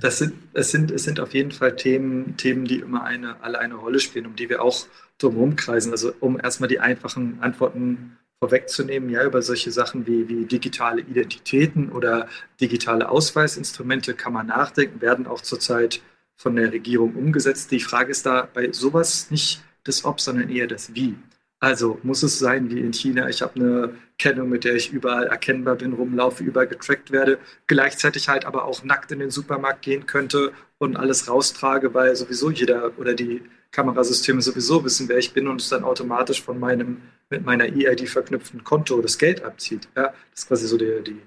[0.00, 3.58] das, sind, das, sind, es sind auf jeden Fall Themen, Themen, die immer eine, alle
[3.58, 4.86] eine Rolle spielen, um die wir auch
[5.18, 5.92] drumherum kreisen.
[5.92, 11.92] Also um erstmal die einfachen Antworten vorwegzunehmen, ja, über solche Sachen wie, wie digitale Identitäten
[11.92, 12.26] oder
[12.58, 16.00] digitale Ausweisinstrumente kann man nachdenken, werden auch zurzeit
[16.40, 17.70] von der Regierung umgesetzt.
[17.70, 21.14] Die Frage ist da bei sowas nicht das Ob, sondern eher das Wie.
[21.58, 25.26] Also muss es sein wie in China, ich habe eine Kennung, mit der ich überall
[25.26, 30.06] erkennbar bin, rumlaufe, überall getrackt werde, gleichzeitig halt aber auch nackt in den Supermarkt gehen
[30.06, 35.46] könnte und alles raustrage, weil sowieso jeder oder die Kamerasysteme sowieso wissen, wer ich bin
[35.46, 39.88] und es dann automatisch von meinem mit meiner EID verknüpften Konto das Geld abzieht.
[39.94, 41.20] Ja, das ist quasi so der, die,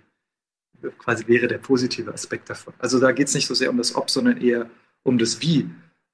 [0.98, 2.74] quasi wäre der positive Aspekt davon.
[2.80, 4.68] Also da geht es nicht so sehr um das Ob, sondern eher
[5.04, 5.70] um das Wie.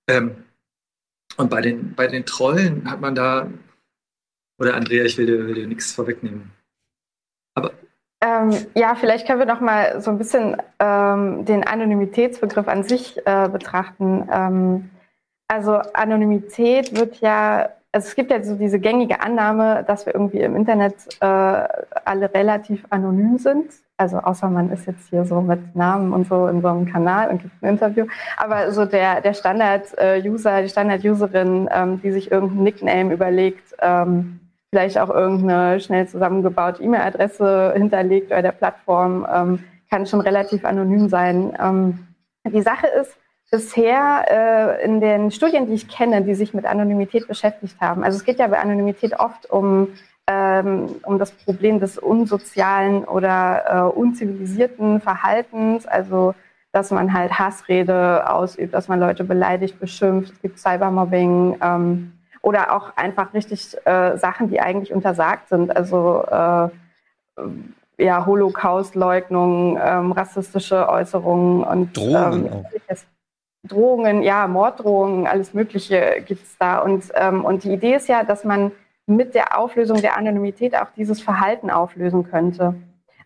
[0.07, 0.43] Ähm,
[1.37, 3.49] und bei den, bei den Trollen hat man da
[4.59, 6.51] oder Andrea, ich will dir, will dir nichts vorwegnehmen.
[7.55, 7.71] Aber
[8.21, 13.17] ähm, ja, vielleicht können wir noch mal so ein bisschen ähm, den Anonymitätsbegriff an sich
[13.25, 14.27] äh, betrachten.
[14.29, 14.89] Ähm,
[15.47, 20.39] also Anonymität wird ja, also es gibt ja so diese gängige Annahme, dass wir irgendwie
[20.39, 23.71] im Internet äh, alle relativ anonym sind.
[23.97, 27.29] Also außer man ist jetzt hier so mit Namen und so in so einem Kanal
[27.29, 28.05] und gibt ein Interview.
[28.37, 34.99] Aber so der, der Standard-User, die Standard-Userin, ähm, die sich irgendein Nickname überlegt, ähm, vielleicht
[34.99, 41.57] auch irgendeine schnell zusammengebaute E-Mail-Adresse hinterlegt bei der Plattform, ähm, kann schon relativ anonym sein.
[41.59, 42.07] Ähm,
[42.45, 43.18] die Sache ist,
[43.51, 48.17] bisher äh, in den Studien, die ich kenne, die sich mit Anonymität beschäftigt haben, also
[48.17, 49.89] es geht ja bei Anonymität oft um,
[50.27, 56.35] ähm, um das Problem des unsozialen oder äh, unzivilisierten Verhaltens, also
[56.71, 62.75] dass man halt Hassrede ausübt, dass man Leute beleidigt, beschimpft, es gibt Cybermobbing, ähm, oder
[62.75, 65.75] auch einfach richtig äh, Sachen, die eigentlich untersagt sind.
[65.75, 66.69] Also äh,
[67.97, 72.63] ja, Holocaust-Leugnung, ähm, rassistische Äußerungen und Drohungen ähm, auch.
[73.63, 76.79] Drohungen, ja, Morddrohungen, alles Mögliche gibt es da.
[76.79, 78.71] Und, ähm, und die Idee ist ja, dass man
[79.05, 82.75] mit der Auflösung der Anonymität auch dieses Verhalten auflösen könnte.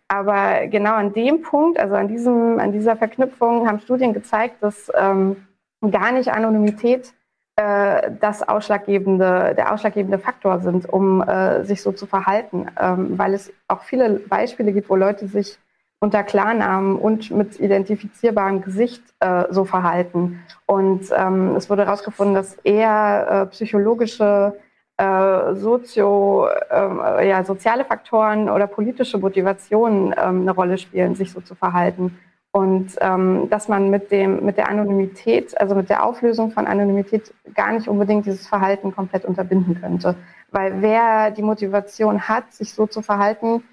[0.08, 4.92] Aber genau an dem Punkt, also an, diesem, an dieser Verknüpfung, haben Studien gezeigt, dass
[4.96, 5.48] ähm,
[5.92, 7.14] gar nicht Anonymität
[7.56, 13.34] äh, das ausschlaggebende, der ausschlaggebende Faktor sind, um äh, sich so zu verhalten, ähm, weil
[13.34, 15.60] es auch viele Beispiele gibt, wo Leute sich
[16.04, 20.42] unter Klarnamen und mit identifizierbarem Gesicht äh, so verhalten.
[20.66, 24.54] Und ähm, es wurde herausgefunden, dass eher äh, psychologische,
[24.98, 31.40] äh, sozio, äh, ja, soziale Faktoren oder politische Motivationen ähm, eine Rolle spielen, sich so
[31.40, 32.20] zu verhalten.
[32.52, 37.34] Und ähm, dass man mit, dem, mit der Anonymität, also mit der Auflösung von Anonymität
[37.56, 40.16] gar nicht unbedingt dieses Verhalten komplett unterbinden könnte.
[40.52, 43.64] Weil wer die Motivation hat, sich so zu verhalten,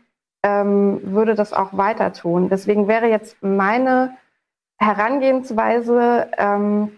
[0.42, 2.48] ähm, würde das auch weiter tun.
[2.48, 4.16] Deswegen wäre jetzt meine
[4.78, 6.92] Herangehensweise, ähm,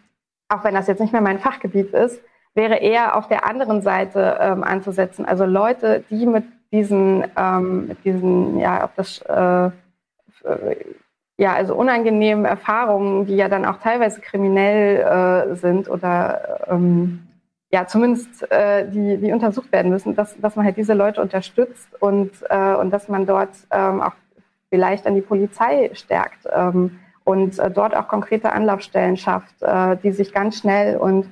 [0.49, 2.23] auch wenn das jetzt nicht mehr mein Fachgebiet ist,
[2.55, 5.25] wäre eher auf der anderen Seite ähm, anzusetzen.
[5.25, 9.71] Also Leute, die mit diesen, ähm, mit diesen, ja, ob das äh,
[11.39, 17.27] ja, also unangenehmen Erfahrungen, die ja dann auch teilweise kriminell äh, sind oder ähm,
[17.73, 21.89] ja, zumindest äh, die, die untersucht werden müssen, dass, dass man halt diese Leute unterstützt
[22.01, 24.13] und, äh, und dass man dort ähm, auch
[24.69, 30.13] vielleicht an die Polizei stärkt ähm, und äh, dort auch konkrete Anlaufstellen schafft, äh, die
[30.13, 31.27] sich ganz schnell und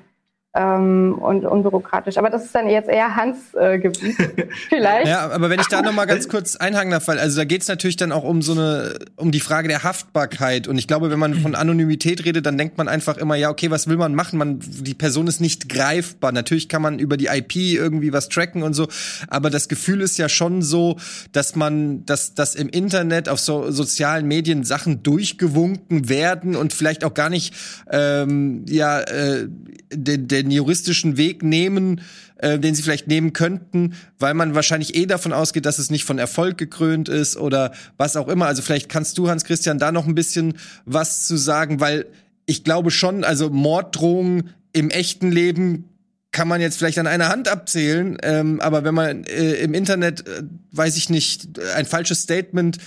[0.53, 2.19] ähm, und unbürokratisch.
[2.19, 4.17] Aber das ist dann jetzt eher Hans äh, Gebiet,
[4.69, 5.07] vielleicht.
[5.07, 7.63] Ja, aber wenn ich da noch mal ganz kurz einhaken darf, weil also da geht
[7.63, 10.67] es natürlich dann auch um so eine, um die Frage der Haftbarkeit.
[10.67, 13.71] Und ich glaube, wenn man von Anonymität redet, dann denkt man einfach immer, ja, okay,
[13.71, 14.39] was will man machen?
[14.41, 16.33] Man, die Person ist nicht greifbar.
[16.33, 18.89] Natürlich kann man über die IP irgendwie was tracken und so,
[19.29, 20.97] aber das Gefühl ist ja schon so,
[21.31, 27.05] dass man, dass, dass im Internet auf so sozialen Medien Sachen durchgewunken werden und vielleicht
[27.05, 27.55] auch gar nicht,
[27.91, 29.47] ähm, ja, äh,
[29.93, 32.01] der, der den juristischen Weg nehmen,
[32.37, 36.05] äh, den sie vielleicht nehmen könnten, weil man wahrscheinlich eh davon ausgeht, dass es nicht
[36.05, 38.47] von Erfolg gekrönt ist oder was auch immer.
[38.47, 42.07] Also vielleicht kannst du, Hans Christian, da noch ein bisschen was zu sagen, weil
[42.47, 45.85] ich glaube schon, also Morddrohungen im echten Leben
[46.33, 50.27] kann man jetzt vielleicht an einer Hand abzählen, ähm, aber wenn man äh, im Internet,
[50.27, 52.79] äh, weiß ich nicht, ein falsches Statement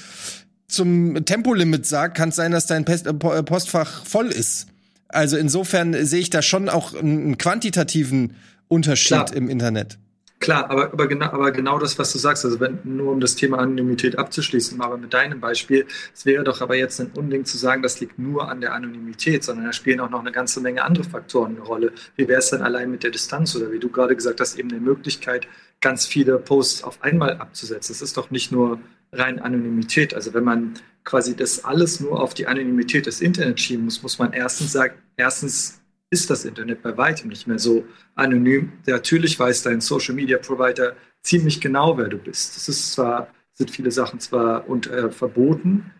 [0.68, 4.68] zum Tempolimit sagt, kann es sein, dass dein Pest äh, Postfach voll ist.
[5.13, 8.36] Also insofern sehe ich da schon auch einen quantitativen
[8.67, 9.36] Unterschied Klar.
[9.36, 9.97] im Internet.
[10.43, 13.36] Klar, aber, aber, genau, aber genau das, was du sagst, also wenn, nur um das
[13.36, 17.58] Thema Anonymität abzuschließen, aber mit deinem Beispiel, es wäre doch aber jetzt ein Unding zu
[17.58, 20.84] sagen, das liegt nur an der Anonymität, sondern da spielen auch noch eine ganze Menge
[20.84, 21.93] andere Faktoren eine Rolle.
[22.17, 24.69] Wie wäre es denn allein mit der Distanz oder wie du gerade gesagt hast, eben
[24.69, 25.47] eine Möglichkeit,
[25.80, 27.93] ganz viele Posts auf einmal abzusetzen.
[27.93, 28.80] Es ist doch nicht nur
[29.13, 30.13] rein Anonymität.
[30.13, 30.73] Also wenn man
[31.04, 34.95] quasi das alles nur auf die Anonymität des Internets schieben muss, muss man erstens sagen,
[35.17, 38.73] erstens ist das Internet bei weitem nicht mehr so anonym.
[38.86, 42.56] Natürlich weiß dein Social Media Provider ziemlich genau, wer du bist.
[42.56, 45.91] Das ist zwar, sind viele Sachen zwar und, äh, verboten,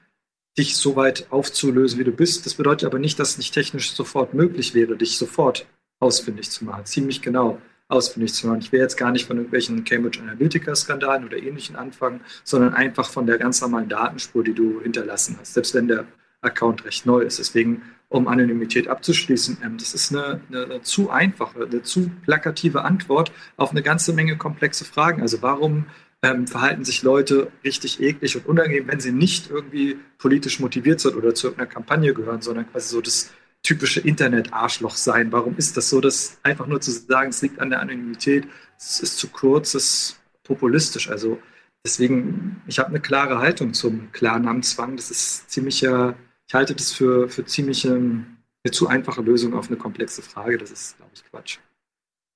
[0.58, 2.46] dich so weit aufzulösen, wie du bist.
[2.46, 5.66] Das bedeutet aber nicht, dass es nicht technisch sofort möglich wäre, dich sofort
[6.00, 6.86] ausfindig zu machen.
[6.86, 8.60] Ziemlich genau ausfindig zu machen.
[8.60, 13.28] Ich will jetzt gar nicht von irgendwelchen Cambridge Analytica-Skandalen oder ähnlichen anfangen, sondern einfach von
[13.28, 16.06] der ganz normalen Datenspur, die du hinterlassen hast, selbst wenn der
[16.42, 17.40] Account recht neu ist.
[17.40, 17.82] Deswegen
[18.14, 19.58] um Anonymität abzuschließen.
[19.64, 24.14] Ähm, das ist eine, eine, eine, zu einfache, eine zu plakative Antwort auf eine ganze
[24.14, 25.22] Menge komplexe Fragen.
[25.22, 25.86] Also warum
[26.22, 31.16] ähm, verhalten sich Leute richtig eklig und unangenehm, wenn sie nicht irgendwie politisch motiviert sind
[31.16, 33.32] oder zu irgendeiner Kampagne gehören, sondern quasi so das
[33.64, 35.32] typische Internet-Arschloch sein.
[35.32, 38.46] Warum ist das so, dass einfach nur zu sagen, es liegt an der Anonymität,
[38.78, 41.10] es ist zu kurz, es ist populistisch.
[41.10, 41.40] Also
[41.86, 44.98] deswegen, ich habe eine klare Haltung zum Klarnamenzwang.
[44.98, 46.16] Das ist ziemlicher
[46.48, 48.26] ich halte das für, für ziemlich eine
[48.72, 50.58] zu einfache Lösung auf eine komplexe Frage.
[50.58, 51.58] Das ist, glaube ich, Quatsch.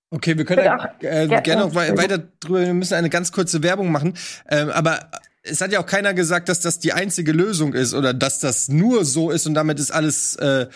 [0.09, 3.61] Okay, wir können ja, äh, ja, gerne noch weiter drüber, wir müssen eine ganz kurze
[3.61, 4.13] Werbung machen.
[4.49, 5.11] Ähm, aber
[5.43, 8.69] es hat ja auch keiner gesagt, dass das die einzige Lösung ist oder dass das
[8.69, 10.67] nur so ist und damit ist alles äh,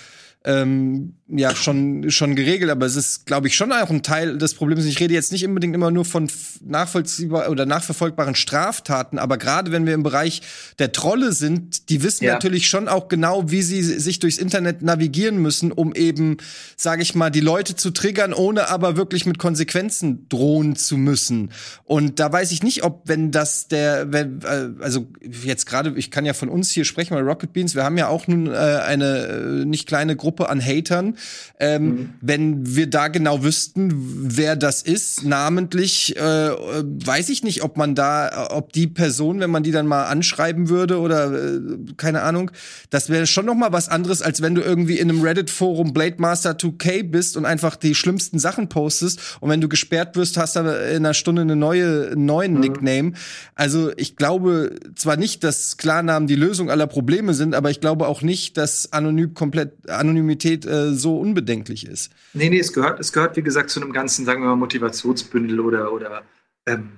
[0.44, 4.56] ähm, ja schon schon geregelt, aber es ist, glaube ich, schon auch ein Teil des
[4.56, 4.86] Problems.
[4.86, 6.30] Ich rede jetzt nicht unbedingt immer nur von
[6.64, 10.42] nachvollziehbar oder nachverfolgbaren Straftaten, aber gerade wenn wir im Bereich
[10.80, 12.34] der Trolle sind, die wissen ja.
[12.34, 16.38] natürlich schon auch genau, wie sie sich durchs Internet navigieren müssen, um eben,
[16.76, 21.52] sage ich mal, die Leute zu triggern, ohne aber wirklich mit Konsequenzen drohen zu müssen.
[21.84, 25.08] Und da weiß ich nicht, ob wenn das der, wenn, äh, also
[25.44, 28.08] jetzt gerade, ich kann ja von uns hier sprechen, weil Rocket Beans, wir haben ja
[28.08, 31.18] auch nun äh, eine äh, nicht kleine Gruppe Gruppe an Hatern.
[31.60, 32.10] Ähm, mhm.
[32.22, 33.92] Wenn wir da genau wüssten,
[34.38, 39.50] wer das ist, namentlich, äh, weiß ich nicht, ob man da, ob die Person, wenn
[39.50, 41.60] man die dann mal anschreiben würde oder äh,
[41.98, 42.52] keine Ahnung,
[42.90, 46.16] das wäre schon noch mal was anderes, als wenn du irgendwie in einem Reddit-Forum Blade
[46.20, 50.56] Master 2K bist und einfach die schlimmsten Sachen postest und wenn du gesperrt wirst, hast
[50.56, 50.66] du in
[51.06, 52.60] einer Stunde eine neue, einen neuen mhm.
[52.62, 53.14] Nickname.
[53.56, 58.08] Also ich glaube zwar nicht, dass Klarnamen die Lösung aller Probleme sind, aber ich glaube
[58.08, 62.12] auch nicht, dass anonym komplett anonym Anonymität äh, so unbedenklich ist.
[62.34, 65.60] Nee, nee, es gehört, es gehört, wie gesagt, zu einem ganzen, sagen wir mal, Motivationsbündel
[65.60, 66.24] oder, oder
[66.66, 66.92] ähm,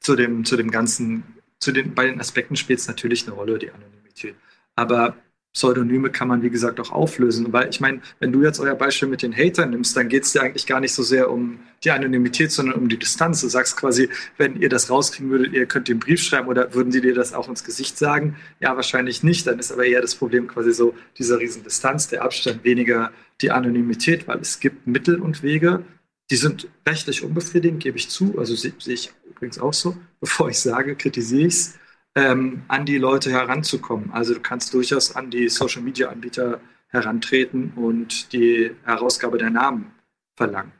[0.00, 1.22] zu, dem, zu dem ganzen,
[1.60, 4.34] zu den, bei den Aspekten spielt es natürlich eine Rolle, die Anonymität.
[4.74, 5.16] Aber
[5.56, 7.50] Pseudonyme kann man, wie gesagt, auch auflösen.
[7.50, 10.32] Weil ich meine, wenn du jetzt euer Beispiel mit den Hatern nimmst, dann geht es
[10.32, 13.40] dir eigentlich gar nicht so sehr um die Anonymität, sondern um die Distanz.
[13.40, 16.92] Du sagst quasi, wenn ihr das rauskriegen würdet, ihr könnt den Brief schreiben oder würden
[16.92, 18.36] sie dir das auch ins Gesicht sagen?
[18.60, 19.46] Ja, wahrscheinlich nicht.
[19.46, 24.28] Dann ist aber eher das Problem quasi so dieser Riesendistanz, der Abstand, weniger die Anonymität,
[24.28, 25.84] weil es gibt Mittel und Wege,
[26.30, 28.38] die sind rechtlich unbefriedigend, gebe ich zu.
[28.38, 29.96] Also sehe seh ich übrigens auch so.
[30.20, 31.78] Bevor ich sage, kritisiere ich es
[32.16, 34.10] ähm, an die Leute heranzukommen.
[34.10, 39.92] Also du kannst durchaus an die Social-Media-Anbieter herantreten und die Herausgabe der Namen
[40.34, 40.72] verlangen.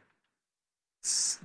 [1.03, 1.41] Das ist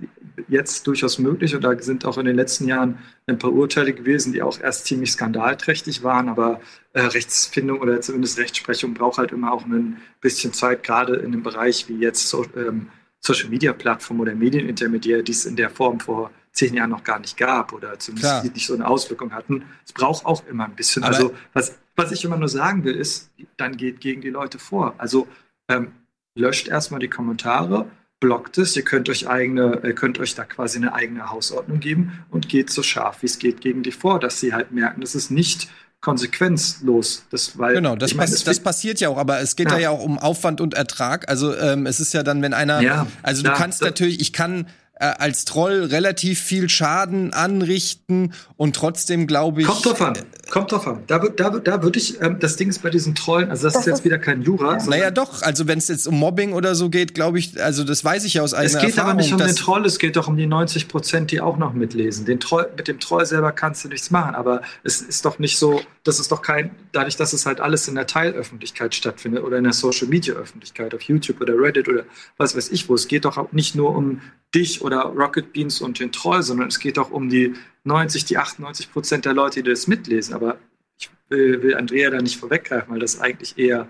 [0.48, 4.32] jetzt durchaus möglich und da sind auch in den letzten Jahren ein paar Urteile gewesen,
[4.32, 6.60] die auch erst ziemlich skandalträchtig waren, aber
[6.94, 11.42] äh, Rechtsfindung oder zumindest Rechtsprechung braucht halt immer auch ein bisschen Zeit, gerade in einem
[11.42, 12.88] Bereich wie jetzt so, ähm,
[13.20, 17.18] Social Media Plattform oder Medienintermediär, die es in der Form vor zehn Jahren noch gar
[17.18, 19.64] nicht gab oder zumindest nicht so eine Auswirkung hatten.
[19.84, 21.02] Es braucht auch immer ein bisschen.
[21.02, 24.58] Aber also was, was ich immer nur sagen will, ist, dann geht gegen die Leute
[24.58, 24.94] vor.
[24.98, 25.26] Also
[25.68, 25.92] ähm,
[26.34, 27.86] löscht erstmal die Kommentare,
[28.20, 32.24] blockt es, ihr könnt euch eigene, ihr könnt euch da quasi eine eigene Hausordnung geben
[32.30, 35.14] und geht so scharf wie es geht gegen die vor, dass sie halt merken, dass
[35.14, 35.68] es nicht
[36.00, 37.24] konsequenzlos.
[37.30, 39.78] Das, weil, genau, das, meine, das, das passiert ja auch, aber es geht ja.
[39.78, 41.28] ja auch um Aufwand und Ertrag.
[41.28, 44.66] Also ähm, es ist ja dann, wenn einer, ja, also du kannst natürlich, ich kann
[45.02, 49.66] äh, als Troll relativ viel Schaden anrichten und trotzdem glaube ich.
[49.66, 50.18] Kommt drauf an.
[50.48, 51.02] Kommt drauf an.
[51.08, 53.82] Da, da, da würde ich, ähm, das Ding ist bei diesen Trollen, also das, das
[53.82, 54.76] ist jetzt ist, wieder kein Jura.
[54.76, 54.84] Ja.
[54.84, 58.04] Naja, doch, also wenn es jetzt um Mobbing oder so geht, glaube ich, also das
[58.04, 58.88] weiß ich ja aus eigener Erfahrung.
[58.88, 61.40] Es geht aber nicht um den Troll, es geht doch um die 90 Prozent, die
[61.40, 62.24] auch noch mitlesen.
[62.24, 65.58] Den Troll, mit dem Troll selber kannst du nichts machen, aber es ist doch nicht
[65.58, 69.58] so, das ist doch kein, dadurch, dass es halt alles in der Teilöffentlichkeit stattfindet oder
[69.58, 72.04] in der Social Media Öffentlichkeit, auf YouTube oder Reddit oder
[72.36, 72.94] was weiß ich wo.
[72.94, 74.20] Es geht doch nicht nur um
[74.54, 78.38] dich oder Rocket Beans und den Troll, sondern es geht auch um die 90, die
[78.38, 80.34] 98 Prozent der Leute, die das mitlesen.
[80.34, 80.58] Aber
[80.98, 83.88] ich will, will Andrea da nicht vorweggreifen, weil das eigentlich eher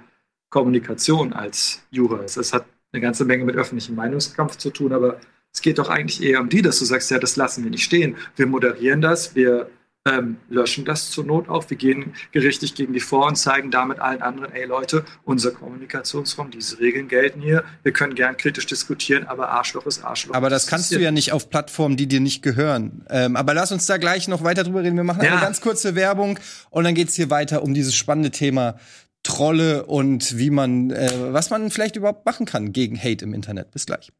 [0.51, 2.37] Kommunikation als Jura ist.
[2.37, 5.19] Das hat eine ganze Menge mit öffentlichem Meinungskampf zu tun, aber
[5.53, 7.85] es geht doch eigentlich eher um die, dass du sagst, ja, das lassen wir nicht
[7.85, 8.17] stehen.
[8.37, 9.71] Wir moderieren das, wir
[10.05, 11.69] ähm, löschen das zur Not auch.
[11.71, 16.51] Wir gehen gerichtlich gegen die vor und zeigen damit allen anderen, ey Leute, unser Kommunikationsraum,
[16.51, 17.65] diese Regeln gelten hier.
[17.83, 20.35] Wir können gern kritisch diskutieren, aber Arschloch ist Arschloch.
[20.35, 23.05] Aber das kannst du ja nicht auf Plattformen, die dir nicht gehören.
[23.11, 24.97] Ähm, aber lass uns da gleich noch weiter drüber reden.
[24.97, 25.33] Wir machen ja.
[25.33, 26.39] eine ganz kurze Werbung
[26.71, 28.79] und dann geht's hier weiter um dieses spannende Thema
[29.23, 33.71] Trolle und wie man, äh, was man vielleicht überhaupt machen kann gegen Hate im Internet.
[33.71, 34.11] Bis gleich.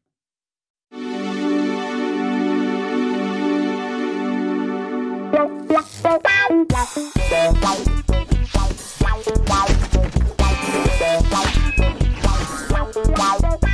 [13.15, 13.72] Bye.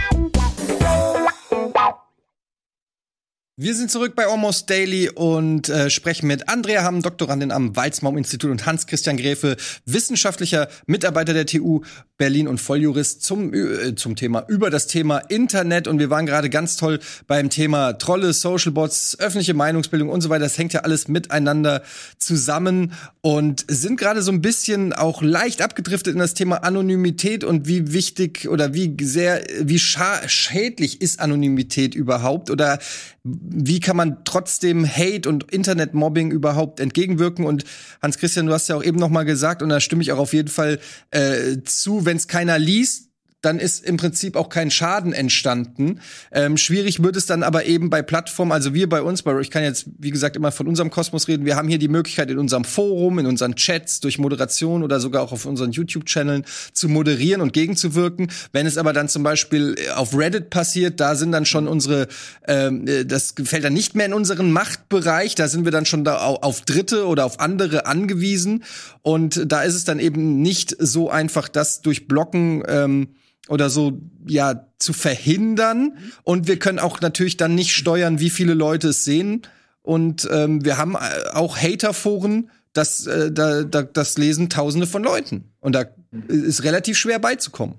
[3.62, 8.50] Wir sind zurück bei Almost Daily und äh, sprechen mit Andrea Hamm, Doktorandin am Weizmaum-Institut
[8.50, 11.82] und Hans-Christian Gräfe, wissenschaftlicher Mitarbeiter der TU
[12.18, 15.90] Berlin und Volljurist zum, äh, zum Thema, über das Thema Internet.
[15.90, 20.30] Und wir waren gerade ganz toll beim Thema Trolle, Social Bots, öffentliche Meinungsbildung und so
[20.30, 20.46] weiter.
[20.46, 21.84] Das hängt ja alles miteinander
[22.18, 27.68] zusammen und sind gerade so ein bisschen auch leicht abgedriftet in das Thema Anonymität und
[27.68, 32.80] wie wichtig oder wie sehr, wie schädlich ist Anonymität überhaupt oder
[33.52, 37.46] wie kann man trotzdem Hate und Internetmobbing überhaupt entgegenwirken?
[37.46, 37.66] Und
[38.02, 40.20] Hans Christian, du hast ja auch eben noch mal gesagt, und da stimme ich auch
[40.20, 40.80] auf jeden Fall
[41.12, 43.09] äh, zu, wenn es keiner liest,
[43.42, 46.02] dann ist im Prinzip auch kein Schaden entstanden.
[46.32, 49.50] Ähm, schwierig wird es dann aber eben bei Plattformen, also wir bei uns, bei, ich
[49.50, 52.38] kann jetzt, wie gesagt, immer von unserem Kosmos reden, wir haben hier die Möglichkeit in
[52.38, 57.42] unserem Forum, in unseren Chats, durch Moderation oder sogar auch auf unseren YouTube-Channeln zu moderieren
[57.42, 58.30] und gegenzuwirken.
[58.52, 62.08] Wenn es aber dann zum Beispiel auf Reddit passiert, da sind dann schon unsere,
[62.48, 66.18] ähm, das fällt dann nicht mehr in unseren Machtbereich, da sind wir dann schon da
[66.18, 68.64] auf Dritte oder auf andere angewiesen.
[69.02, 73.10] Und da ist es dann eben nicht so einfach, das durch Blocken ähm,
[73.50, 78.54] oder so ja zu verhindern und wir können auch natürlich dann nicht steuern, wie viele
[78.54, 79.42] Leute es sehen
[79.82, 85.04] und ähm, wir haben äh, auch Haterforen, das äh, da, da, das lesen Tausende von
[85.04, 85.86] Leuten und da
[86.28, 87.76] ist relativ schwer beizukommen.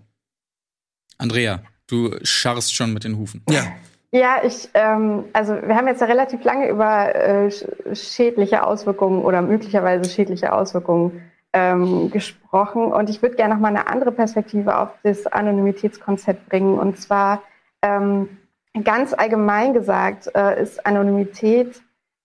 [1.19, 3.43] Andrea, du scharrst schon mit den Hufen.
[3.49, 3.65] Ja.
[4.13, 7.49] Ja, ich, ähm, also wir haben jetzt ja relativ lange über äh,
[7.95, 12.93] schädliche Auswirkungen oder möglicherweise schädliche Auswirkungen ähm, gesprochen.
[12.93, 16.79] Und ich würde gerne noch mal eine andere Perspektive auf das Anonymitätskonzept bringen.
[16.79, 17.43] Und zwar
[17.83, 18.39] ähm,
[18.85, 21.81] ganz allgemein gesagt äh, ist Anonymität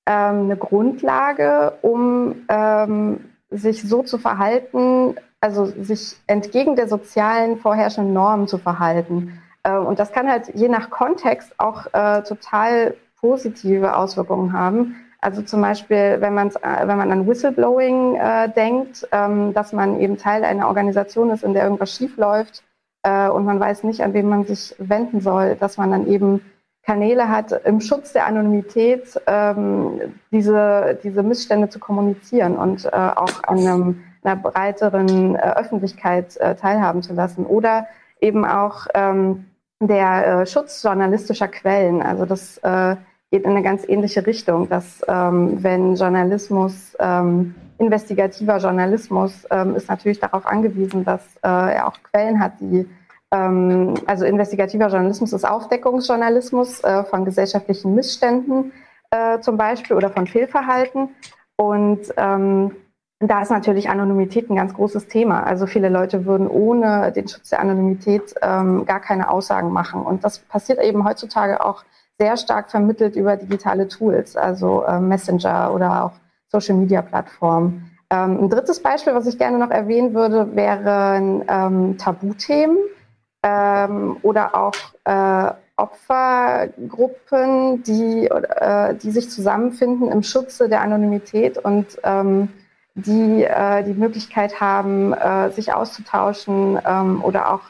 [0.05, 8.13] ähm, eine Grundlage, um ähm, sich so zu verhalten, also sich entgegen der sozialen vorherrschenden
[8.13, 9.41] Normen zu verhalten.
[9.63, 14.95] Äh, und das kann halt je nach Kontext auch äh, total positive Auswirkungen haben.
[15.21, 19.99] Also zum Beispiel, wenn, man's, äh, wenn man an Whistleblowing äh, denkt, ähm, dass man
[19.99, 22.63] eben Teil einer Organisation ist, in der irgendwas schiefläuft
[23.03, 26.41] äh, und man weiß nicht, an wen man sich wenden soll, dass man dann eben
[26.85, 29.99] Kanäle hat, im Schutz der Anonymität ähm,
[30.31, 36.55] diese, diese Missstände zu kommunizieren und äh, auch an einem, einer breiteren äh, Öffentlichkeit äh,
[36.55, 37.45] teilhaben zu lassen.
[37.45, 37.87] Oder
[38.21, 39.45] eben auch ähm,
[39.79, 42.03] der äh, Schutz journalistischer Quellen.
[42.03, 42.95] Also das äh,
[43.31, 49.89] geht in eine ganz ähnliche Richtung, dass ähm, wenn Journalismus, ähm, investigativer Journalismus ähm, ist
[49.89, 52.87] natürlich darauf angewiesen, dass äh, er auch Quellen hat, die
[53.31, 58.71] ähm, also investigativer Journalismus ist Aufdeckungsjournalismus äh, von gesellschaftlichen Missständen
[59.11, 61.09] äh, zum Beispiel oder von Fehlverhalten.
[61.57, 62.71] Und ähm,
[63.19, 65.43] da ist natürlich Anonymität ein ganz großes Thema.
[65.43, 70.01] Also viele Leute würden ohne den Schutz der Anonymität ähm, gar keine Aussagen machen.
[70.01, 71.83] Und das passiert eben heutzutage auch
[72.17, 76.13] sehr stark vermittelt über digitale Tools, also äh, Messenger oder auch
[76.47, 77.91] Social-Media-Plattformen.
[78.09, 82.77] Ähm, ein drittes Beispiel, was ich gerne noch erwähnen würde, wären ähm, Tabuthemen
[83.43, 86.73] ähm, oder auch äh, Opfergruppen,
[87.83, 92.49] die, äh, die sich zusammenfinden im Schutze der Anonymität und ähm,
[92.93, 97.61] die äh, die Möglichkeit haben, äh, sich auszutauschen ähm, oder auch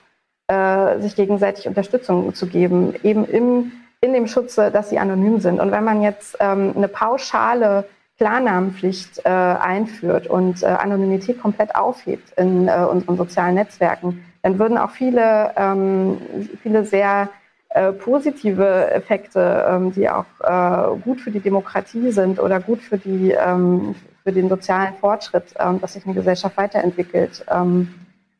[0.47, 3.71] äh, sich gegenseitig Unterstützung zu geben, eben im
[4.01, 5.59] in dem Schutze, dass sie anonym sind.
[5.59, 7.85] Und wenn man jetzt ähm, eine pauschale
[8.17, 14.77] Klarnamenpflicht äh, einführt und äh, Anonymität komplett aufhebt in äh, unseren sozialen Netzwerken, dann würden
[14.77, 16.17] auch viele, ähm,
[16.61, 17.29] viele sehr
[17.69, 22.97] äh, positive Effekte, ähm, die auch äh, gut für die Demokratie sind oder gut für,
[22.97, 27.93] die, ähm, für den sozialen Fortschritt, ähm, dass sich eine Gesellschaft weiterentwickelt, ähm,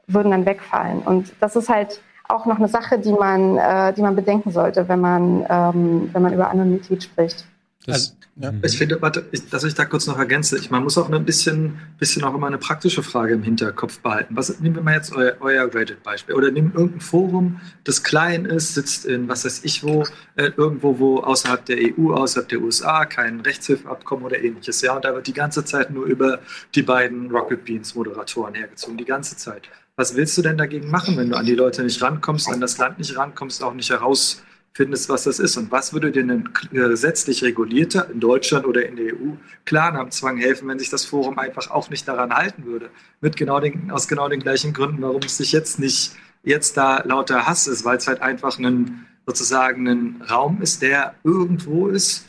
[0.07, 0.99] würden dann wegfallen.
[0.99, 4.88] Und das ist halt auch noch eine Sache, die man, äh, die man bedenken sollte,
[4.88, 7.45] wenn man, ähm, wenn man über Anonymität spricht.
[7.86, 8.51] Das, also, ja.
[8.63, 10.57] Ich finde, warte, ich, dass ich da kurz noch ergänze.
[10.57, 14.36] Ich, man muss auch ein bisschen, bisschen auch immer eine praktische Frage im Hinterkopf behalten.
[14.36, 18.73] Was, nehmen wir mal jetzt euer, euer Reddit-Beispiel oder nehmen irgendein Forum, das klein ist,
[18.73, 20.03] sitzt in was weiß ich wo,
[20.36, 24.82] äh, irgendwo wo außerhalb der EU, außerhalb der USA, kein Rechtshilfeabkommen oder ähnliches.
[24.82, 26.39] Ja, und da wird die ganze Zeit nur über
[26.73, 29.69] die beiden Rocket Beans Moderatoren hergezogen, die ganze Zeit.
[29.95, 32.77] Was willst du denn dagegen machen, wenn du an die Leute nicht rankommst, an das
[32.77, 34.43] Land nicht rankommst, auch nicht heraus
[34.75, 35.55] findest, was das ist.
[35.55, 40.67] Und was würde dir ein gesetzlich regulierter in Deutschland oder in der EU Klarnamenzwang helfen,
[40.67, 42.89] wenn sich das Forum einfach auch nicht daran halten würde?
[43.21, 46.11] Mit genau den, aus genau den gleichen Gründen, warum es sich jetzt nicht
[46.43, 51.15] jetzt da lauter Hass ist, weil es halt einfach ein, sozusagen ein Raum ist, der
[51.23, 52.25] irgendwo ist,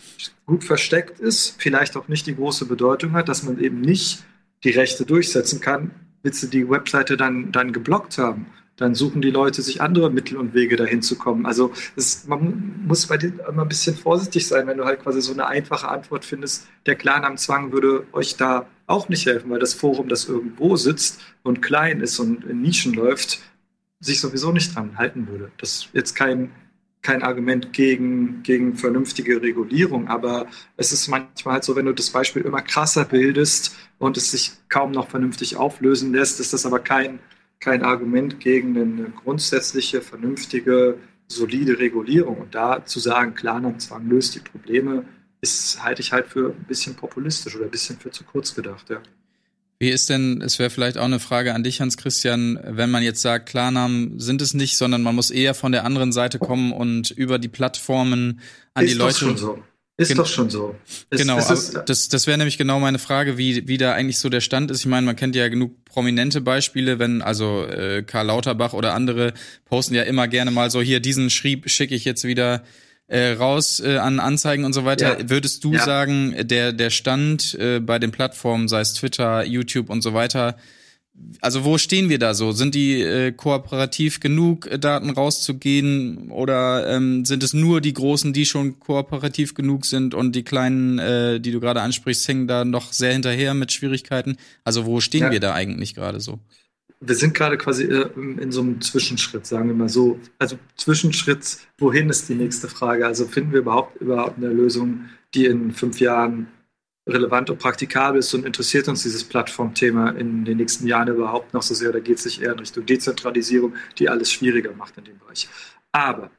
[0.46, 4.24] gut versteckt ist, vielleicht auch nicht die große Bedeutung hat, dass man eben nicht
[4.62, 5.90] die Rechte durchsetzen kann,
[6.26, 8.46] willst du die Webseite dann, dann geblockt haben?
[8.76, 11.46] dann suchen die Leute sich andere Mittel und Wege dahin zu kommen.
[11.46, 15.22] Also es, man muss bei dir immer ein bisschen vorsichtig sein, wenn du halt quasi
[15.22, 19.74] so eine einfache Antwort findest, der Klarnamenzwang würde euch da auch nicht helfen, weil das
[19.74, 23.40] Forum, das irgendwo sitzt und klein ist und in Nischen läuft,
[24.00, 25.50] sich sowieso nicht dran halten würde.
[25.56, 26.50] Das ist jetzt kein,
[27.00, 30.46] kein Argument gegen, gegen vernünftige Regulierung, aber
[30.76, 34.52] es ist manchmal halt so, wenn du das Beispiel immer krasser bildest und es sich
[34.68, 37.18] kaum noch vernünftig auflösen lässt, ist das aber kein
[37.60, 42.38] kein Argument gegen eine grundsätzliche, vernünftige, solide Regulierung.
[42.38, 45.04] Und da zu sagen, Klarnamenzwang löst die Probleme,
[45.40, 48.88] ist, halte ich halt für ein bisschen populistisch oder ein bisschen für zu kurz gedacht,
[48.90, 49.00] ja.
[49.78, 53.20] Wie ist denn, es wäre vielleicht auch eine Frage an dich, Hans-Christian, wenn man jetzt
[53.20, 57.10] sagt, Klarnamen sind es nicht, sondern man muss eher von der anderen Seite kommen und
[57.10, 58.40] über die Plattformen
[58.72, 59.18] an ist die Leute.
[59.18, 59.62] Schon so.
[59.98, 60.74] Ist Gen doch schon so.
[61.08, 64.18] Es, genau, es ist, das, das wäre nämlich genau meine Frage, wie, wie da eigentlich
[64.18, 64.80] so der Stand ist.
[64.80, 69.32] Ich meine, man kennt ja genug prominente Beispiele, wenn also äh, Karl Lauterbach oder andere
[69.64, 72.62] posten ja immer gerne mal so, hier, diesen Schrieb schicke ich jetzt wieder
[73.06, 75.18] äh, raus äh, an Anzeigen und so weiter.
[75.18, 75.30] Ja.
[75.30, 75.82] Würdest du ja.
[75.82, 80.58] sagen, der, der Stand äh, bei den Plattformen, sei es Twitter, YouTube und so weiter,
[81.40, 82.52] also wo stehen wir da so?
[82.52, 88.32] Sind die äh, kooperativ genug, äh, Daten rauszugehen oder ähm, sind es nur die Großen,
[88.32, 92.64] die schon kooperativ genug sind und die Kleinen, äh, die du gerade ansprichst, hängen da
[92.64, 94.36] noch sehr hinterher mit Schwierigkeiten?
[94.64, 95.30] Also wo stehen ja.
[95.30, 96.38] wir da eigentlich gerade so?
[97.00, 100.18] Wir sind gerade quasi äh, in so einem Zwischenschritt, sagen wir mal so.
[100.38, 103.06] Also Zwischenschritt, wohin ist die nächste Frage?
[103.06, 106.48] Also finden wir überhaupt überhaupt eine Lösung, die in fünf Jahren
[107.06, 111.62] relevant und praktikabel ist und interessiert uns dieses Plattformthema in den nächsten Jahren überhaupt noch
[111.62, 111.92] so sehr?
[111.92, 115.48] Da geht es sich eher in Richtung Dezentralisierung, die alles schwieriger macht in dem Bereich.
[115.92, 116.30] Aber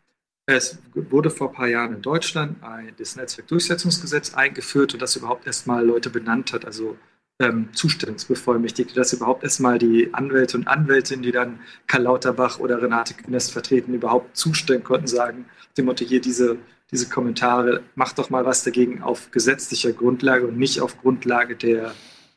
[0.46, 5.46] es wurde vor ein paar Jahren in Deutschland ein, das Netzwerkdurchsetzungsgesetz eingeführt und das überhaupt
[5.46, 6.98] erstmal Leute benannt hat, also
[7.40, 13.14] ähm, Zustellungsbevollmächtigte, dass überhaupt erstmal die Anwälte und Anwältinnen, die dann Karl Lauterbach oder Renate
[13.14, 15.46] Künast vertreten, überhaupt zustellen konnten, sagen,
[15.78, 16.58] dem Motto hier diese
[16.92, 21.94] diese Kommentare, macht doch mal was dagegen auf gesetzlicher Grundlage und nicht auf Grundlage der,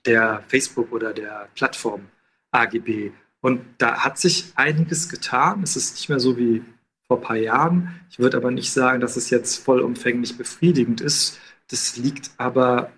[0.07, 2.07] der Facebook oder der Plattform
[2.51, 3.13] AGB.
[3.41, 5.63] Und da hat sich einiges getan.
[5.63, 6.63] Es ist nicht mehr so wie
[7.07, 8.01] vor ein paar Jahren.
[8.11, 11.39] Ich würde aber nicht sagen, dass es jetzt vollumfänglich befriedigend ist.
[11.69, 12.91] Das liegt aber,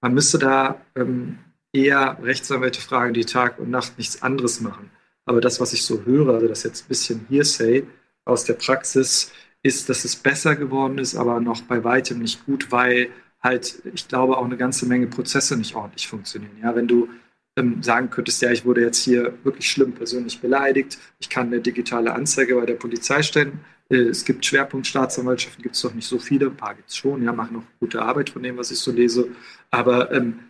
[0.00, 1.38] man müsste da ähm,
[1.72, 4.90] eher Rechtsanwälte fragen, die Tag und Nacht nichts anderes machen.
[5.24, 7.86] Aber das, was ich so höre, also das jetzt ein bisschen Hearsay
[8.24, 9.32] aus der Praxis,
[9.62, 13.08] ist, dass es besser geworden ist, aber noch bei weitem nicht gut, weil
[13.40, 16.56] halt, ich glaube, auch eine ganze Menge Prozesse nicht ordentlich funktionieren.
[16.62, 17.08] Ja, wenn du
[17.56, 21.60] ähm, sagen könntest, ja, ich wurde jetzt hier wirklich schlimm persönlich beleidigt, ich kann eine
[21.60, 23.60] digitale Anzeige bei der Polizei stellen.
[23.90, 27.22] Äh, es gibt Schwerpunktstaatsanwaltschaften, gibt es doch nicht so viele, ein paar gibt es schon,
[27.22, 29.28] ja, machen noch gute Arbeit von dem, was ich so lese.
[29.70, 30.40] Aber ähm,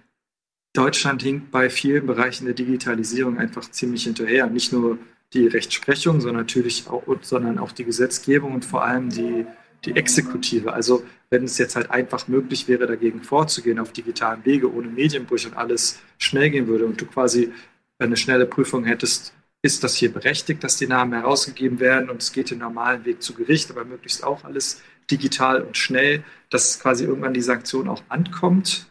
[0.75, 4.47] Deutschland hinkt bei vielen Bereichen der Digitalisierung einfach ziemlich hinterher.
[4.49, 4.99] Nicht nur
[5.33, 9.47] die Rechtsprechung, sondern natürlich auch, sondern auch die Gesetzgebung und vor allem die,
[9.85, 10.73] die Exekutive.
[10.73, 15.49] Also wenn es jetzt halt einfach möglich wäre, dagegen vorzugehen auf digitalen Wege, ohne Medienbrüche
[15.49, 17.53] und alles schnell gehen würde und du quasi
[17.99, 22.33] eine schnelle Prüfung hättest, ist das hier berechtigt, dass die Namen herausgegeben werden und es
[22.33, 27.05] geht den normalen Weg zu Gericht, aber möglichst auch alles digital und schnell, dass quasi
[27.05, 28.87] irgendwann die Sanktion auch ankommt.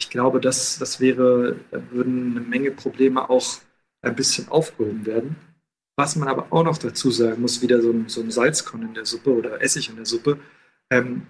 [0.00, 3.58] Ich glaube, das, das wäre, würden eine Menge Probleme auch
[4.02, 5.36] ein bisschen aufgehoben werden.
[5.96, 8.94] Was man aber auch noch dazu sagen muss, wieder so ein, so ein Salzkorn in
[8.94, 10.40] der Suppe oder Essig in der Suppe,
[10.90, 11.26] ähm,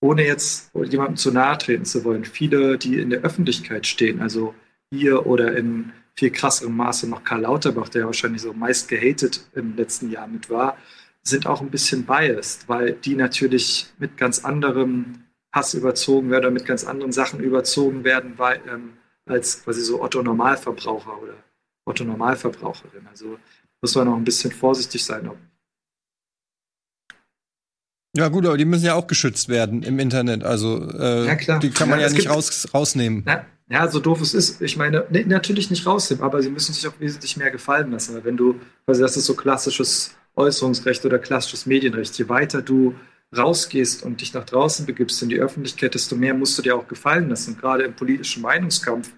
[0.00, 4.54] ohne jetzt jemandem zu nahe treten zu wollen, viele, die in der Öffentlichkeit stehen, also
[4.90, 9.76] hier oder in viel krasserem Maße noch Karl Lauterbach, der wahrscheinlich so meist gehatet im
[9.76, 10.76] letzten Jahr mit war,
[11.22, 16.50] sind auch ein bisschen biased, weil die natürlich mit ganz anderem Hass überzogen werden oder
[16.50, 18.92] mit ganz anderen Sachen überzogen werden, weil, ähm,
[19.26, 21.34] als quasi so Otto Normalverbraucher oder
[21.84, 23.06] Otto Normalverbraucherin.
[23.08, 23.38] Also
[23.80, 25.30] muss man auch ein bisschen vorsichtig sein.
[28.16, 30.44] Ja gut, aber die müssen ja auch geschützt werden im Internet.
[30.44, 33.24] Also äh, ja, die kann man ja, ja nicht raus, rausnehmen.
[33.26, 36.72] Na, ja, so doof es ist, ich meine, ne, natürlich nicht rausnehmen, aber sie müssen
[36.72, 38.14] sich auch wesentlich mehr gefallen lassen.
[38.14, 42.94] Weil wenn du, also das ist so klassisches Äußerungsrecht oder klassisches Medienrecht, je weiter du
[43.36, 46.86] rausgehst und dich nach draußen begibst in die Öffentlichkeit, desto mehr musst du dir auch
[46.86, 47.54] gefallen lassen.
[47.54, 49.10] Und gerade im politischen Meinungskampf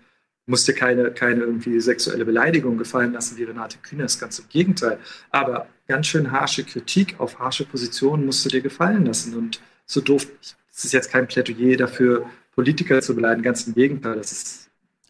[0.47, 4.99] musst dir keine, keine irgendwie sexuelle Beleidigung gefallen lassen wie Renate Künast, ganz im Gegenteil.
[5.30, 9.36] Aber ganz schön harsche Kritik auf harsche Positionen musst du dir gefallen lassen.
[9.36, 10.26] Und so doof,
[10.72, 14.16] das ist jetzt kein Plädoyer dafür, Politiker zu beleidigen, ganz im Gegenteil.
[14.16, 14.65] Das ist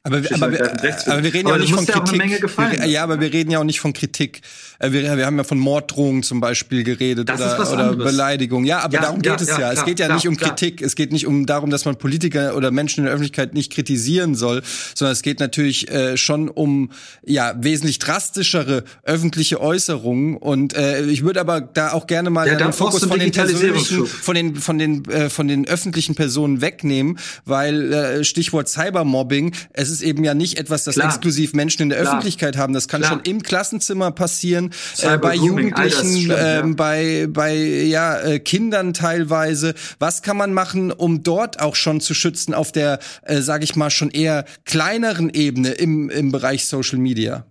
[0.07, 0.71] aber, aber, aber,
[1.07, 2.57] aber, wir reden aber ja auch nicht von Kritik.
[2.57, 4.41] Wir, ja, aber wir reden ja auch nicht von Kritik.
[4.79, 8.65] Äh, wir, wir haben ja von Morddrohungen zum Beispiel geredet das oder, oder Beleidigung.
[8.65, 9.57] Ja, aber ja, darum geht ja, es ja.
[9.57, 10.51] Klar, es geht ja klar, nicht um klar.
[10.51, 10.81] Kritik.
[10.81, 14.37] Es geht nicht um darum, dass man Politiker oder Menschen in der Öffentlichkeit nicht kritisieren
[14.37, 14.63] soll,
[14.95, 16.91] sondern es geht natürlich äh, schon um
[17.25, 20.37] ja wesentlich drastischere öffentliche Äußerungen.
[20.37, 24.35] Und äh, ich würde aber da auch gerne mal den Fokus von den persönlichen, von
[24.37, 29.53] den von den äh, von den öffentlichen Personen wegnehmen, weil äh, Stichwort Cybermobbing.
[29.73, 31.09] Es ist ist eben ja nicht etwas, das Klar.
[31.09, 32.15] exklusiv Menschen in der Klar.
[32.15, 32.73] Öffentlichkeit haben.
[32.73, 33.13] Das kann Klar.
[33.13, 36.67] schon im Klassenzimmer passieren, äh, bei Jugendlichen, schlimm, äh, ja.
[36.67, 39.75] bei, bei ja, äh, Kindern teilweise.
[39.99, 43.77] Was kann man machen, um dort auch schon zu schützen auf der, äh, sage ich
[43.77, 47.47] mal, schon eher kleineren Ebene im, im Bereich Social Media?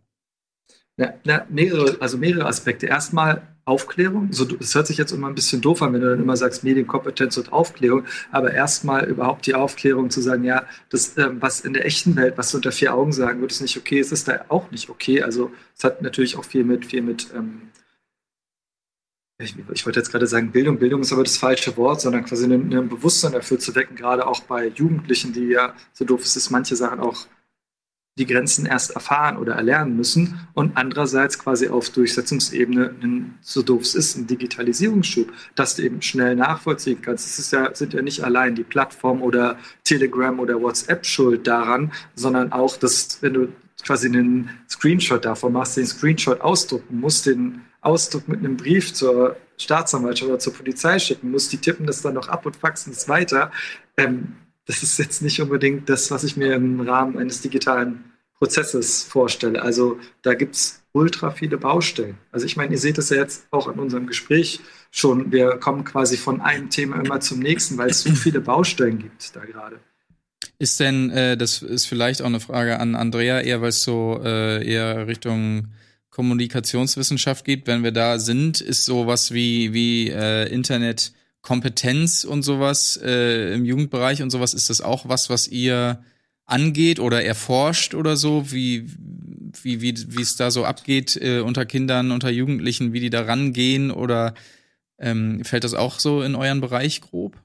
[0.98, 2.86] Na, na, mehrere, also mehrere Aspekte.
[2.86, 4.32] Erstmal Aufklärung.
[4.32, 6.64] So, es hört sich jetzt immer ein bisschen doof an, wenn du dann immer sagst
[6.64, 11.74] Medienkompetenz und Aufklärung, aber erstmal überhaupt die Aufklärung zu sagen, ja, das, ähm, was in
[11.74, 14.46] der echten Welt, was du unter vier Augen sagen würdest, nicht okay ist, ist da
[14.50, 15.24] auch nicht okay.
[15.24, 17.72] Also es hat natürlich auch viel mit, viel mit ähm,
[19.38, 22.46] ich, ich, wollte jetzt gerade sagen Bildung, Bildung ist aber das falsche Wort, sondern quasi
[22.46, 26.38] ein, ein Bewusstsein dafür zu wecken, gerade auch bei Jugendlichen, die ja, so doof es
[26.38, 27.28] ist, manche Sachen auch
[28.18, 32.96] die Grenzen erst erfahren oder erlernen müssen und andererseits quasi auf Durchsetzungsebene,
[33.42, 37.38] so doof es ist, ein Digitalisierungsschub, dass du eben schnell nachvollziehen kannst.
[37.38, 42.54] Es ja, sind ja nicht allein die Plattform oder Telegram oder WhatsApp schuld daran, sondern
[42.54, 43.48] auch, dass wenn du
[43.84, 49.36] quasi einen Screenshot davon machst, den Screenshot ausdrucken musst, den Ausdruck mit einem Brief zur
[49.58, 53.10] Staatsanwaltschaft oder zur Polizei schicken musst, die tippen das dann noch ab und faxen es
[53.10, 53.52] weiter.
[53.98, 58.04] Ähm, das ist jetzt nicht unbedingt das, was ich mir im Rahmen eines digitalen
[58.38, 59.62] Prozesses vorstelle.
[59.62, 62.18] Also da gibt es ultra viele Baustellen.
[62.32, 64.60] Also ich meine, ihr seht es ja jetzt auch in unserem Gespräch
[64.92, 65.32] schon.
[65.32, 69.36] Wir kommen quasi von einem Thema immer zum nächsten, weil es so viele Baustellen gibt
[69.36, 69.80] da gerade.
[70.58, 74.22] Ist denn, äh, das ist vielleicht auch eine Frage an Andrea, eher weil es so
[74.24, 75.70] äh, eher Richtung
[76.12, 81.12] Kommunikationswissenschaft geht, wenn wir da sind, ist sowas wie, wie äh, Internet
[81.46, 86.00] Kompetenz und sowas äh, im Jugendbereich und sowas, ist das auch was, was ihr
[86.46, 88.90] angeht oder erforscht oder so, wie
[89.62, 93.22] wie wie wie es da so abgeht äh, unter Kindern, unter Jugendlichen, wie die da
[93.22, 94.34] rangehen oder
[94.98, 97.36] ähm, fällt das auch so in euren Bereich grob?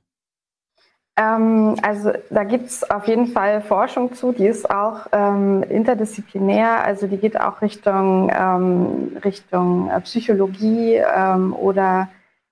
[1.19, 6.83] Ähm, also da gibt es auf jeden Fall Forschung zu, die ist auch ähm, interdisziplinär,
[6.85, 12.09] also die geht auch Richtung ähm, Richtung äh, Psychologie ähm, oder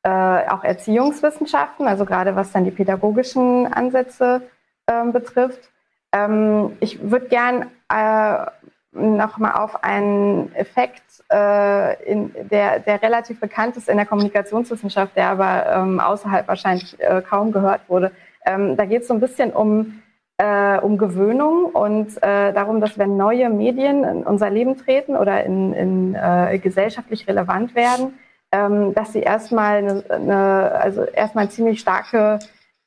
[0.09, 4.43] äh, auch Erziehungswissenschaften, also gerade was dann die pädagogischen Ansätze
[4.87, 5.71] äh, betrifft.
[6.13, 8.47] Ähm, ich würde gern äh,
[8.93, 15.29] nochmal auf einen Effekt, äh, in, der, der relativ bekannt ist in der Kommunikationswissenschaft, der
[15.29, 18.13] aber ähm, außerhalb wahrscheinlich äh, kaum gehört wurde.
[18.47, 20.03] Ähm, da geht es so ein bisschen um,
[20.39, 25.45] äh, um Gewöhnung und äh, darum, dass wenn neue Medien in unser Leben treten oder
[25.45, 28.15] in, in äh, gesellschaftlich relevant werden,
[28.53, 32.39] ähm, dass sie erstmal eine, eine, also erstmal ziemlich starke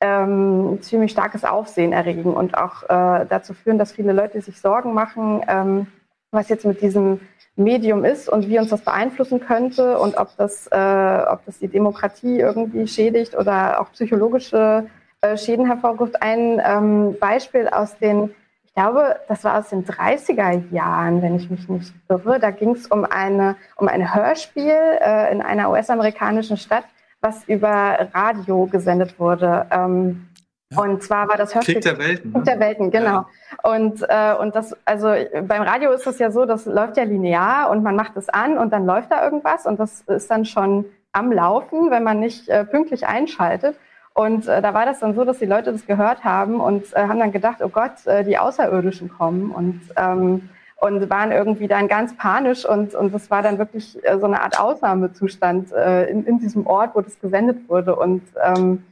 [0.02, 4.94] ähm, ziemlich starkes Aufsehen erregen und auch äh, dazu führen, dass viele Leute sich Sorgen
[4.94, 5.86] machen, ähm,
[6.32, 7.20] was jetzt mit diesem
[7.54, 11.68] Medium ist und wie uns das beeinflussen könnte und ob das, äh, ob das die
[11.68, 14.86] Demokratie irgendwie schädigt oder auch psychologische
[15.20, 16.20] äh, Schäden hervorruft.
[16.20, 18.34] Ein ähm, Beispiel aus den
[18.74, 22.40] ich glaube, das war aus den 30er Jahren, wenn ich mich nicht irre.
[22.40, 26.84] Da ging es um eine um ein Hörspiel äh, in einer US-amerikanischen Stadt,
[27.20, 29.66] was über Radio gesendet wurde.
[29.70, 30.26] Ähm,
[30.74, 32.30] Und zwar war das Hörspiel Krieg der Welten.
[32.30, 32.36] Ne?
[32.38, 33.26] Krieg der Welten, genau.
[33.26, 33.26] Ja.
[33.62, 37.68] Und, äh, und das, also beim Radio ist das ja so, das läuft ja linear
[37.68, 40.86] und man macht es an und dann läuft da irgendwas und das ist dann schon
[41.12, 43.76] am Laufen, wenn man nicht äh, pünktlich einschaltet.
[44.14, 47.00] Und äh, da war das dann so, dass die Leute das gehört haben und äh,
[47.00, 51.86] haben dann gedacht, oh Gott, äh, die Außerirdischen kommen und ähm, und waren irgendwie dann
[51.86, 56.26] ganz panisch und und das war dann wirklich äh, so eine Art Ausnahmezustand äh, in,
[56.26, 57.94] in diesem Ort, wo das gesendet wurde.
[57.96, 58.82] Und ähm,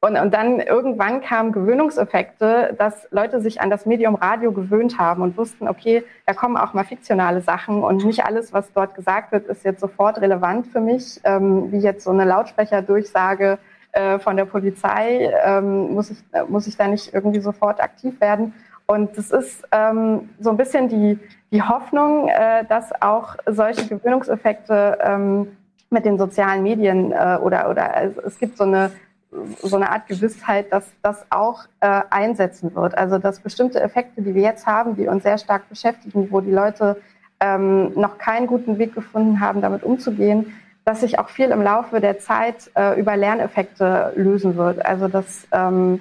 [0.00, 5.22] und, und dann irgendwann kamen Gewöhnungseffekte, dass Leute sich an das Medium Radio gewöhnt haben
[5.22, 9.32] und wussten, okay, da kommen auch mal fiktionale Sachen und nicht alles, was dort gesagt
[9.32, 13.58] wird, ist jetzt sofort relevant für mich, ähm, wie jetzt so eine Lautsprecherdurchsage
[13.96, 18.20] äh, von der Polizei, ähm, muss, ich, äh, muss ich da nicht irgendwie sofort aktiv
[18.20, 18.52] werden.
[18.86, 21.18] Und das ist ähm, so ein bisschen die,
[21.50, 25.56] die Hoffnung, äh, dass auch solche Gewöhnungseffekte ähm,
[25.90, 28.90] mit den sozialen Medien äh, oder, oder es gibt so eine
[29.62, 32.96] so eine Art Gewissheit, dass das auch äh, einsetzen wird.
[32.96, 36.52] Also dass bestimmte Effekte, die wir jetzt haben, die uns sehr stark beschäftigen, wo die
[36.52, 36.96] Leute
[37.40, 40.52] ähm, noch keinen guten Weg gefunden haben, damit umzugehen,
[40.86, 44.86] dass sich auch viel im Laufe der Zeit äh, über Lerneffekte lösen wird.
[44.86, 45.98] Also dass ähm,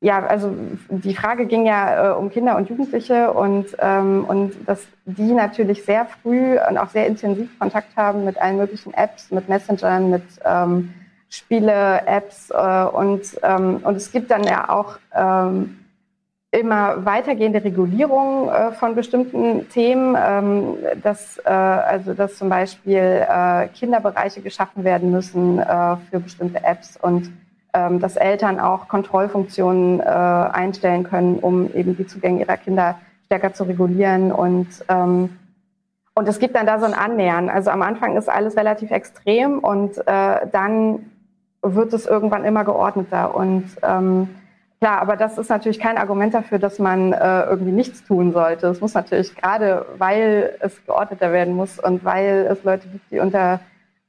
[0.00, 0.54] ja, also
[0.88, 5.84] die Frage ging ja äh, um Kinder und Jugendliche und, ähm, und dass die natürlich
[5.84, 10.24] sehr früh und auch sehr intensiv Kontakt haben mit allen möglichen Apps, mit Messengern, mit
[10.44, 10.92] ähm,
[11.30, 15.83] Spiele-Apps äh, und, ähm, und es gibt dann ja auch ähm,
[16.54, 23.68] immer weitergehende Regulierung äh, von bestimmten Themen, ähm, dass, äh, also dass zum Beispiel äh,
[23.68, 27.32] Kinderbereiche geschaffen werden müssen äh, für bestimmte Apps und
[27.72, 33.52] ähm, dass Eltern auch Kontrollfunktionen äh, einstellen können, um eben die Zugänge ihrer Kinder stärker
[33.52, 35.30] zu regulieren und ähm,
[36.16, 37.50] und es gibt dann da so ein Annähern.
[37.50, 41.10] Also am Anfang ist alles relativ extrem und äh, dann
[41.60, 43.34] wird es irgendwann immer geordneter.
[43.34, 44.28] Und ähm,
[44.84, 48.66] klar, aber das ist natürlich kein Argument dafür, dass man äh, irgendwie nichts tun sollte.
[48.66, 53.18] Es muss natürlich gerade, weil es geordneter werden muss und weil es Leute gibt, die
[53.18, 53.60] unter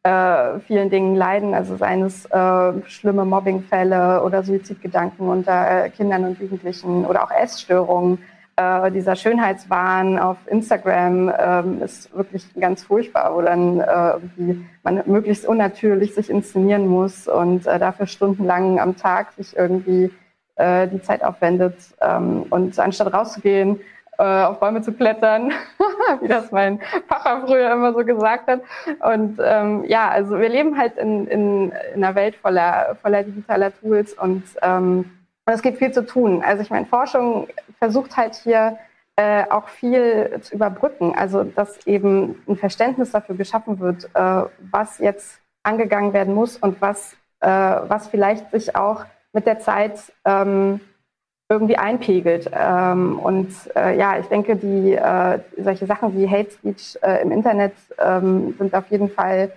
[0.04, 6.26] äh, vielen Dingen leiden, also seien es äh, schlimme Mobbingfälle oder Suizidgedanken unter äh, Kindern
[6.26, 8.18] und Jugendlichen oder auch Essstörungen
[8.58, 15.48] äh, dieser Schönheitswahn auf Instagram ähm, ist wirklich ganz furchtbar, wo dann äh, man möglichst
[15.48, 20.12] unnatürlich sich inszenieren muss und dafür stundenlang am Tag sich irgendwie
[20.56, 21.76] äh, die Zeit aufwendet.
[22.02, 23.80] Ähm, und anstatt rauszugehen,
[24.18, 25.52] äh, auf Bäume zu klettern,
[26.22, 28.62] wie das mein Papa früher immer so gesagt hat.
[29.02, 33.78] Und ähm, ja, also wir leben halt in, in, in einer Welt voller, voller digitaler
[33.80, 35.12] Tools und ähm,
[35.46, 36.44] es gibt viel zu tun.
[36.44, 37.48] Also ich meine, Forschung
[37.78, 38.78] versucht halt hier
[39.16, 41.14] äh, auch viel zu überbrücken.
[41.16, 46.82] Also dass eben ein Verständnis dafür geschaffen wird, äh, was jetzt angegangen werden muss und
[46.82, 49.06] was, äh, was vielleicht sich auch
[49.36, 50.80] mit der Zeit ähm,
[51.48, 52.50] irgendwie einpegelt.
[52.52, 57.32] Ähm, und äh, ja, ich denke, die äh, solche Sachen wie Hate Speech äh, im
[57.32, 59.52] Internet ähm, sind auf jeden Fall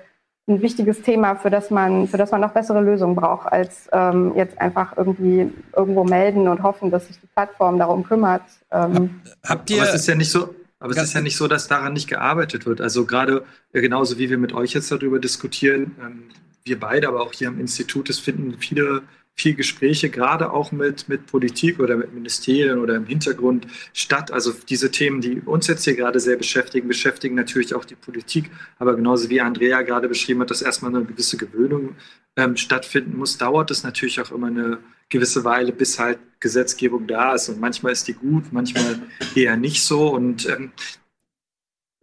[0.49, 4.33] ein wichtiges Thema, für das man, für das man noch bessere Lösungen braucht, als ähm,
[4.35, 8.43] jetzt einfach irgendwie irgendwo melden und hoffen, dass sich die Plattform darum kümmert.
[8.71, 9.21] Ähm.
[9.47, 9.83] Habt ihr?
[9.83, 10.55] Aber es ist ja nicht so.
[10.81, 12.81] Aber es ist ja nicht so, dass daran nicht gearbeitet wird.
[12.81, 16.23] Also gerade genauso wie wir mit euch jetzt darüber diskutieren, ähm,
[16.65, 19.03] wir beide, aber auch hier am Institut, es finden viele
[19.39, 24.33] viel Gespräche, gerade auch mit, mit Politik oder mit Ministerien oder im Hintergrund statt.
[24.33, 28.51] Also diese Themen, die uns jetzt hier gerade sehr beschäftigen, beschäftigen natürlich auch die Politik.
[28.79, 31.95] Aber genauso wie Andrea gerade beschrieben hat, dass erstmal eine gewisse Gewöhnung
[32.37, 34.79] ähm, stattfinden muss, dauert es natürlich auch immer eine
[35.09, 37.49] gewisse Weile, bis halt Gesetzgebung da ist.
[37.49, 38.99] Und manchmal ist die gut, manchmal
[39.37, 40.09] eher nicht so.
[40.09, 40.73] Und ähm,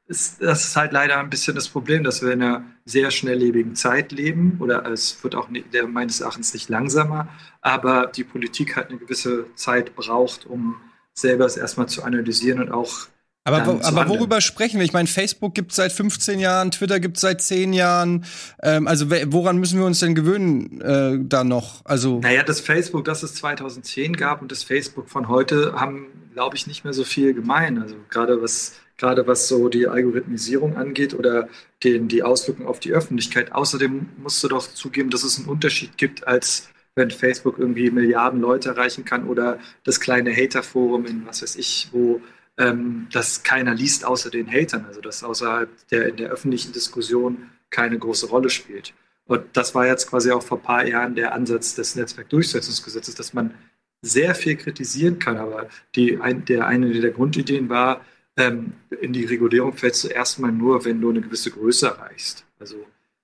[0.07, 3.75] ist, das ist halt leider ein bisschen das Problem, dass wir in einer sehr schnelllebigen
[3.75, 7.27] Zeit leben oder es wird auch nicht, der, meines Erachtens nicht langsamer,
[7.61, 10.75] aber die Politik halt eine gewisse Zeit braucht, um
[11.13, 13.07] selber es erstmal zu analysieren und auch
[13.47, 14.85] aber, aber worüber sprechen wir?
[14.85, 18.25] Ich meine, Facebook gibt es seit 15 Jahren, Twitter gibt es seit 10 Jahren.
[18.63, 21.85] Ähm, also woran müssen wir uns denn gewöhnen äh, da noch?
[21.85, 26.55] Also naja, das Facebook, das es 2010 gab und das Facebook von heute haben, glaube
[26.55, 27.79] ich, nicht mehr so viel gemein.
[27.79, 31.49] Also gerade was gerade was so die Algorithmisierung angeht oder
[31.83, 33.51] den, die Auswirkungen auf die Öffentlichkeit.
[33.51, 38.39] Außerdem musst du doch zugeben, dass es einen Unterschied gibt, als wenn Facebook irgendwie Milliarden
[38.39, 42.21] Leute erreichen kann oder das kleine Hater-Forum in was weiß ich, wo
[42.57, 47.49] ähm, das keiner liest außer den Hatern, also das außerhalb der in der öffentlichen Diskussion
[47.69, 48.93] keine große Rolle spielt.
[49.25, 53.33] Und das war jetzt quasi auch vor ein paar Jahren der Ansatz des Netzwerkdurchsetzungsgesetzes, dass
[53.33, 53.53] man
[54.01, 58.01] sehr viel kritisieren kann, aber die, ein, der eine der Grundideen war,
[58.37, 62.45] ähm, in die Regulierung fällst du erstmal nur, wenn du eine gewisse Größe erreichst.
[62.59, 62.75] Also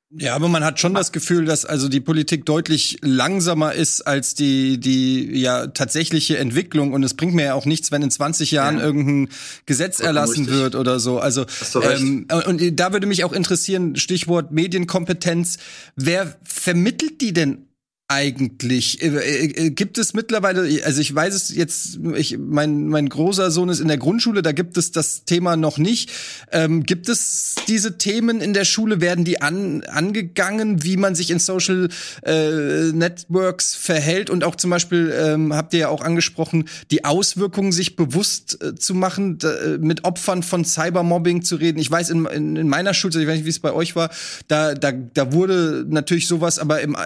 [0.09, 4.35] Ja, aber man hat schon das Gefühl, dass also die Politik deutlich langsamer ist als
[4.35, 6.93] die, die ja tatsächliche Entwicklung.
[6.93, 8.83] Und es bringt mir ja auch nichts, wenn in 20 Jahren ja.
[8.83, 9.29] irgendein
[9.65, 10.55] Gesetz erlassen richtig.
[10.55, 11.19] wird oder so.
[11.19, 11.45] Also
[11.81, 15.57] ähm, und da würde mich auch interessieren, Stichwort Medienkompetenz.
[15.95, 17.67] Wer vermittelt die denn
[18.11, 19.01] eigentlich?
[19.01, 23.69] Äh, äh, gibt es mittlerweile, also ich weiß es jetzt, ich, mein, mein großer Sohn
[23.69, 26.11] ist in der Grundschule, da gibt es das Thema noch nicht.
[26.51, 28.99] Ähm, gibt es diese Themen in der Schule?
[28.99, 31.87] Werden die an, angegangen, wie man sich in Social
[32.23, 34.29] äh, Networks verhält?
[34.29, 38.75] Und auch zum Beispiel, ähm, habt ihr ja auch angesprochen, die Auswirkungen sich bewusst äh,
[38.75, 41.79] zu machen, äh, mit Opfern von Cybermobbing zu reden.
[41.79, 44.09] Ich weiß, in, in, in meiner Schulzeit, ich weiß nicht, wie es bei euch war,
[44.49, 46.97] da, da, da wurde natürlich sowas, aber im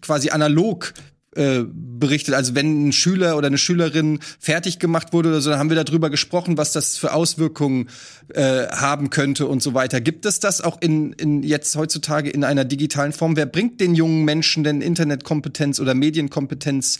[0.00, 0.92] quasi analog analog
[1.34, 2.34] äh, berichtet.
[2.34, 5.82] Also wenn ein Schüler oder eine Schülerin fertig gemacht wurde oder so, dann haben wir
[5.82, 7.88] darüber gesprochen, was das für Auswirkungen
[8.34, 10.02] äh, haben könnte und so weiter.
[10.02, 13.36] Gibt es das auch in, in jetzt heutzutage in einer digitalen Form?
[13.36, 16.98] Wer bringt den jungen Menschen denn Internetkompetenz oder Medienkompetenz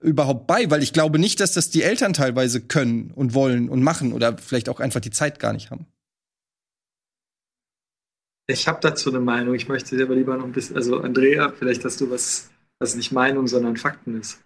[0.00, 0.70] überhaupt bei?
[0.70, 4.38] Weil ich glaube nicht, dass das die Eltern teilweise können und wollen und machen oder
[4.38, 5.86] vielleicht auch einfach die Zeit gar nicht haben.
[8.48, 9.56] Ich habe dazu eine Meinung.
[9.56, 12.48] Ich möchte aber lieber noch ein bisschen, also Andrea, vielleicht hast du was
[12.78, 14.42] was nicht Meinung, sondern Fakten ist.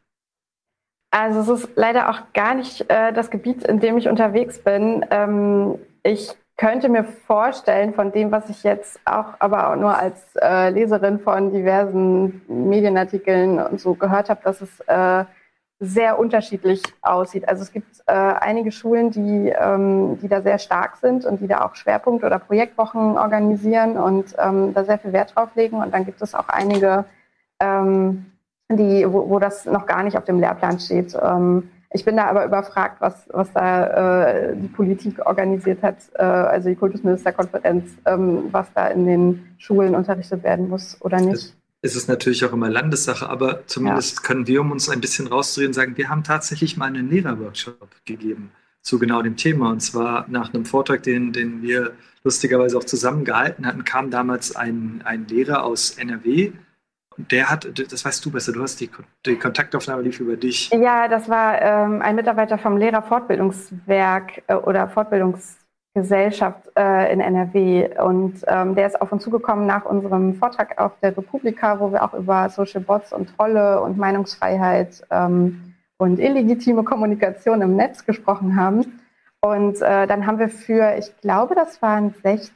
[1.12, 5.04] Also es ist leider auch gar nicht äh, das Gebiet, in dem ich unterwegs bin.
[5.10, 10.22] Ähm, ich könnte mir vorstellen, von dem, was ich jetzt auch, aber auch nur als
[10.40, 15.24] äh, Leserin von diversen Medienartikeln und so gehört habe, dass es äh,
[15.80, 17.48] sehr unterschiedlich aussieht.
[17.48, 21.48] Also es gibt äh, einige Schulen, die, ähm, die da sehr stark sind und die
[21.48, 25.78] da auch Schwerpunkt- oder Projektwochen organisieren und ähm, da sehr viel Wert drauf legen.
[25.78, 27.06] Und dann gibt es auch einige
[27.60, 28.26] ähm,
[28.70, 31.16] die, wo, wo das noch gar nicht auf dem Lehrplan steht.
[31.20, 36.22] Ähm, ich bin da aber überfragt, was, was da äh, die Politik organisiert hat, äh,
[36.22, 41.54] also die Kultusministerkonferenz, ähm, was da in den Schulen unterrichtet werden muss oder nicht.
[41.82, 44.22] Es ist natürlich auch immer Landessache, aber zumindest ja.
[44.22, 48.52] können wir, um uns ein bisschen rauszureden, sagen, wir haben tatsächlich mal einen Lehrerworkshop gegeben
[48.82, 49.70] zu genau dem Thema.
[49.70, 51.92] Und zwar nach einem Vortrag, den, den wir
[52.22, 56.52] lustigerweise auch zusammen gehalten hatten, kam damals ein, ein Lehrer aus NRW,
[57.28, 58.90] der hat, das weißt du besser, du hast die,
[59.26, 60.70] die Kontaktaufnahme lief über dich.
[60.70, 68.00] Ja, das war ähm, ein Mitarbeiter vom Lehrerfortbildungswerk äh, oder Fortbildungsgesellschaft äh, in NRW.
[68.00, 72.02] Und ähm, der ist auf uns zugekommen nach unserem Vortrag auf der Republika, wo wir
[72.02, 78.56] auch über Social Bots und Trolle und Meinungsfreiheit ähm, und illegitime Kommunikation im Netz gesprochen
[78.56, 79.00] haben.
[79.42, 82.52] Und äh, dann haben wir für, ich glaube, das waren 60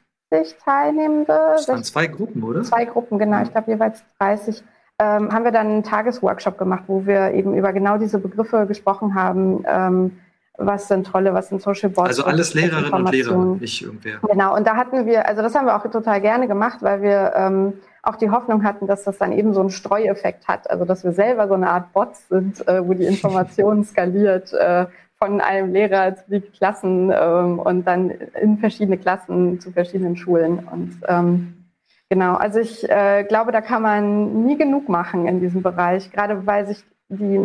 [0.64, 1.26] Teilnehmende.
[1.26, 2.62] Das waren zwei Gruppen, oder?
[2.62, 3.42] Zwei Gruppen, genau.
[3.42, 4.62] Ich glaube jeweils 30.
[5.00, 9.14] Ähm, haben wir dann einen Tagesworkshop gemacht, wo wir eben über genau diese Begriffe gesprochen
[9.14, 9.64] haben.
[9.66, 10.12] Ähm,
[10.56, 12.08] was sind Trolle, was sind Social Bots?
[12.08, 14.18] Also alles Lehrerinnen und Lehrer, nicht irgendwer.
[14.22, 17.32] Genau, und da hatten wir, also das haben wir auch total gerne gemacht, weil wir
[17.34, 17.72] ähm,
[18.02, 21.12] auch die Hoffnung hatten, dass das dann eben so einen Streueffekt hat, also dass wir
[21.12, 24.86] selber so eine Art Bots sind, äh, wo die Information skaliert äh,
[25.24, 30.58] von einem Lehrer zu den Klassen ähm, und dann in verschiedene Klassen zu verschiedenen Schulen.
[30.70, 31.64] Und ähm,
[32.10, 36.46] genau, also ich äh, glaube, da kann man nie genug machen in diesem Bereich, gerade
[36.46, 37.38] weil sich die,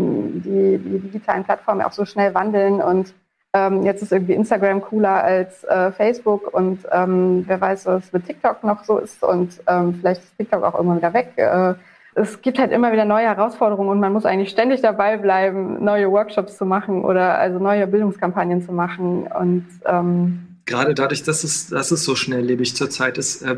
[0.44, 3.14] die, die digitalen Plattformen auch so schnell wandeln und
[3.54, 8.26] ähm, jetzt ist irgendwie Instagram cooler als äh, Facebook und ähm, wer weiß, was mit
[8.26, 11.32] TikTok noch so ist und ähm, vielleicht ist TikTok auch irgendwann wieder weg.
[11.38, 11.76] Äh,
[12.16, 16.12] es gibt halt immer wieder neue Herausforderungen und man muss eigentlich ständig dabei bleiben, neue
[16.12, 19.28] Workshops zu machen oder also neue Bildungskampagnen zu machen.
[19.28, 23.58] Und ähm gerade dadurch, dass es, dass es so schnelllebig zurzeit ist, äh,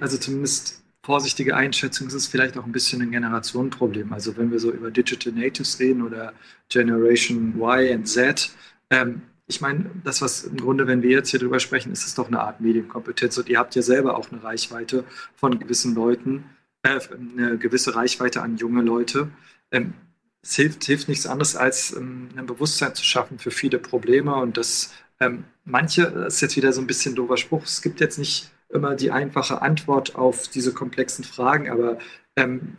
[0.00, 4.12] also zumindest vorsichtige Einschätzung, ist es vielleicht auch ein bisschen ein Generationenproblem.
[4.12, 6.32] Also wenn wir so über Digital Natives reden oder
[6.68, 8.50] Generation Y und Z,
[8.90, 12.16] ähm, ich meine, das, was im Grunde, wenn wir jetzt hier drüber sprechen, ist es
[12.16, 15.04] doch eine Art Medienkompetenz und ihr habt ja selber auch eine Reichweite
[15.36, 16.44] von gewissen Leuten
[16.86, 19.28] äh, eine gewisse Reichweite an junge Leute.
[19.70, 19.94] Ähm,
[20.42, 24.56] es hilft, hilft nichts anderes, als ähm, ein Bewusstsein zu schaffen für viele Probleme und
[24.56, 28.18] dass ähm, manche, das ist jetzt wieder so ein bisschen doofer Spruch, es gibt jetzt
[28.18, 31.98] nicht immer die einfache Antwort auf diese komplexen Fragen, aber
[32.36, 32.76] ähm,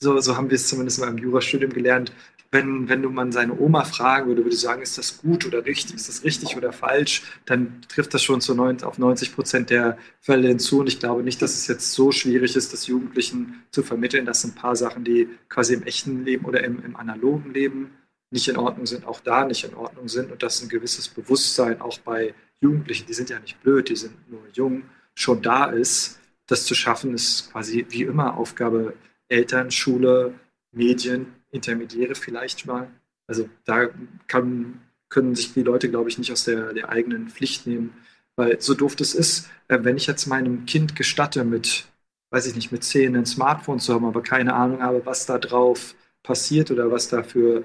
[0.00, 2.12] so, so haben wir es zumindest mal im Jurastudium gelernt,
[2.52, 5.94] wenn, wenn du man seine Oma fragen würde, würde sagen, ist das gut oder richtig,
[5.94, 9.96] ist das richtig oder falsch, dann trifft das schon zu 90, auf 90 Prozent der
[10.20, 10.80] Fälle hinzu.
[10.80, 14.26] Und ich glaube nicht, dass es jetzt so schwierig ist, das Jugendlichen zu vermitteln.
[14.26, 17.92] Das sind ein paar Sachen, die quasi im echten Leben oder im, im analogen Leben
[18.30, 20.30] nicht in Ordnung sind, auch da nicht in Ordnung sind.
[20.30, 24.12] Und dass ein gewisses Bewusstsein auch bei Jugendlichen, die sind ja nicht blöd, die sind
[24.30, 24.84] nur jung,
[25.14, 26.18] schon da ist.
[26.46, 28.92] Das zu schaffen, ist quasi wie immer Aufgabe
[29.28, 30.34] Eltern, Schule,
[30.70, 32.90] Medien, Intermediäre vielleicht mal.
[33.26, 33.88] Also da
[34.26, 37.94] kann, können sich die Leute, glaube ich, nicht aus der, der eigenen Pflicht nehmen.
[38.34, 41.86] Weil so doof das ist, äh, wenn ich jetzt meinem Kind gestatte, mit
[42.32, 45.38] weiß ich nicht, mit zehn ein Smartphone zu haben, aber keine Ahnung habe, was da
[45.38, 47.64] drauf passiert oder was da für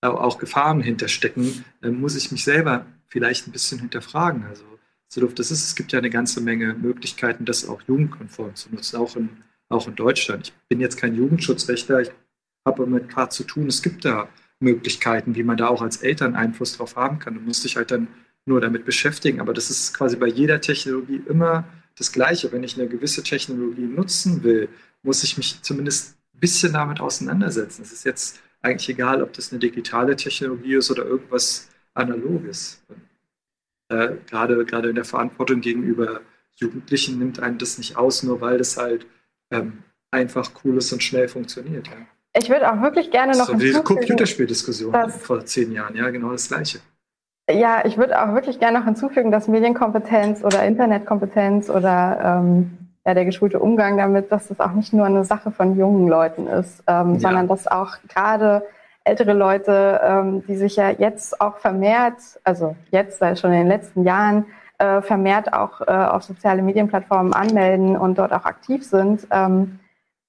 [0.00, 4.44] auch Gefahren hinterstecken, dann muss ich mich selber vielleicht ein bisschen hinterfragen.
[4.46, 4.64] Also
[5.06, 8.70] so doof das ist, es gibt ja eine ganze Menge Möglichkeiten, das auch jugendkonform zu
[8.74, 9.28] nutzen, auch in,
[9.68, 10.48] auch in Deutschland.
[10.48, 12.10] Ich bin jetzt kein Jugendschutzrechtler, ich
[12.64, 13.66] habe mit paar zu tun.
[13.66, 14.28] Es gibt da
[14.60, 17.34] Möglichkeiten, wie man da auch als Eltern Einfluss drauf haben kann.
[17.34, 18.08] Du musst dich halt dann
[18.46, 19.40] nur damit beschäftigen.
[19.40, 21.64] Aber das ist quasi bei jeder Technologie immer
[21.96, 22.50] das Gleiche.
[22.52, 24.68] Wenn ich eine gewisse Technologie nutzen will,
[25.02, 27.82] muss ich mich zumindest ein bisschen damit auseinandersetzen.
[27.82, 32.82] Es ist jetzt eigentlich egal, ob das eine digitale Technologie ist oder irgendwas Analoges.
[33.88, 36.20] Äh, gerade, gerade in der Verantwortung gegenüber
[36.56, 39.06] Jugendlichen nimmt einem das nicht aus, nur weil das halt
[39.50, 41.88] ähm, einfach cool ist und schnell funktioniert.
[41.88, 42.06] Ja.
[42.36, 43.50] Ich würde auch wirklich gerne noch.
[43.50, 46.78] Das ist die Computerspieldiskussion vor zehn Jahren, ja, genau das Gleiche.
[47.50, 53.14] Ja, ich würde auch wirklich gerne noch hinzufügen, dass Medienkompetenz oder Internetkompetenz oder ähm, ja,
[53.14, 56.82] der geschulte Umgang damit, dass das auch nicht nur eine Sache von jungen Leuten ist,
[56.86, 57.20] ähm, ja.
[57.20, 58.62] sondern dass auch gerade
[59.04, 62.14] ältere Leute, ähm, die sich ja jetzt auch vermehrt,
[62.44, 64.46] also jetzt seit schon in den letzten Jahren,
[64.78, 69.80] äh, vermehrt auch äh, auf soziale Medienplattformen anmelden und dort auch aktiv sind, ähm,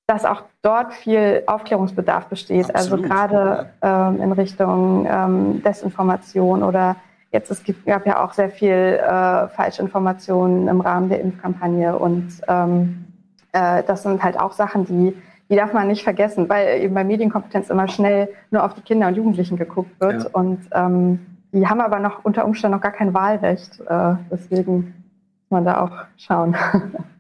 [0.07, 2.73] dass auch dort viel Aufklärungsbedarf besteht.
[2.75, 3.11] Also Absolut.
[3.11, 6.97] Also gerade ähm, in Richtung ähm, Desinformation oder
[7.31, 12.29] jetzt es gibt, gab ja auch sehr viel äh, Falschinformationen im Rahmen der Impfkampagne und
[12.47, 13.05] ähm,
[13.53, 15.15] äh, das sind halt auch Sachen, die
[15.49, 19.07] die darf man nicht vergessen, weil eben bei Medienkompetenz immer schnell nur auf die Kinder
[19.07, 20.29] und Jugendlichen geguckt wird ja.
[20.31, 21.19] und ähm,
[21.51, 23.79] die haben aber noch unter Umständen noch gar kein Wahlrecht.
[23.81, 26.55] Äh, deswegen muss man da auch schauen.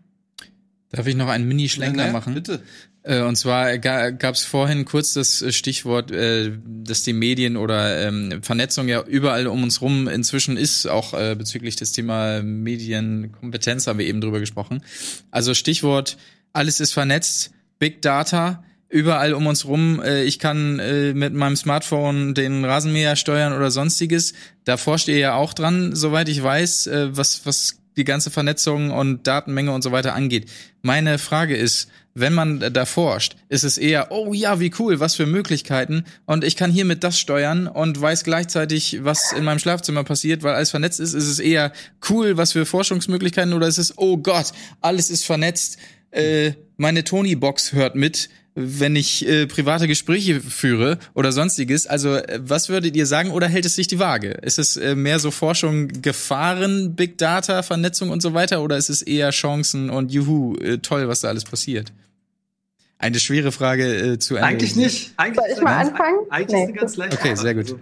[0.93, 2.35] Darf ich noch einen Mini-Schlenker ja, machen?
[2.35, 2.61] Bitte.
[3.01, 8.43] Äh, und zwar gab es vorhin kurz das Stichwort, äh, dass die Medien oder ähm,
[8.43, 13.97] Vernetzung ja überall um uns rum inzwischen ist, auch äh, bezüglich des Thema Medienkompetenz haben
[13.97, 14.83] wir eben drüber gesprochen.
[15.31, 16.17] Also Stichwort,
[16.53, 19.99] alles ist vernetzt, Big Data, überall um uns rum.
[20.05, 24.33] Ich kann mit meinem Smartphone den Rasenmäher steuern oder sonstiges.
[24.65, 29.27] Da forscht ihr ja auch dran, soweit ich weiß, was, was die ganze Vernetzung und
[29.27, 30.49] Datenmenge und so weiter angeht.
[30.81, 35.15] Meine Frage ist, wenn man da forscht, ist es eher, oh ja, wie cool, was
[35.15, 40.03] für Möglichkeiten und ich kann hiermit das steuern und weiß gleichzeitig, was in meinem Schlafzimmer
[40.03, 41.13] passiert, weil alles vernetzt ist.
[41.13, 41.71] Ist es eher
[42.09, 45.77] cool, was für Forschungsmöglichkeiten oder ist es, oh Gott, alles ist vernetzt,
[46.11, 51.87] äh, meine Tony-Box hört mit, wenn ich äh, private Gespräche führe oder sonstiges.
[51.87, 54.29] Also äh, was würdet ihr sagen oder hält es sich die Waage?
[54.29, 58.89] Ist es äh, mehr so Forschung, Gefahren, Big Data, Vernetzung und so weiter oder ist
[58.89, 61.91] es eher Chancen und juhu, äh, toll, was da alles passiert?
[62.99, 64.47] Eine schwere Frage äh, zu Ende.
[64.47, 65.13] Eigentlich nicht.
[65.17, 66.17] Eigentlich Soll ich mal anfangen?
[66.29, 66.63] Eigentlich nee.
[66.63, 67.63] ist eine ganz leichte Okay, sehr gut.
[67.63, 67.79] Also,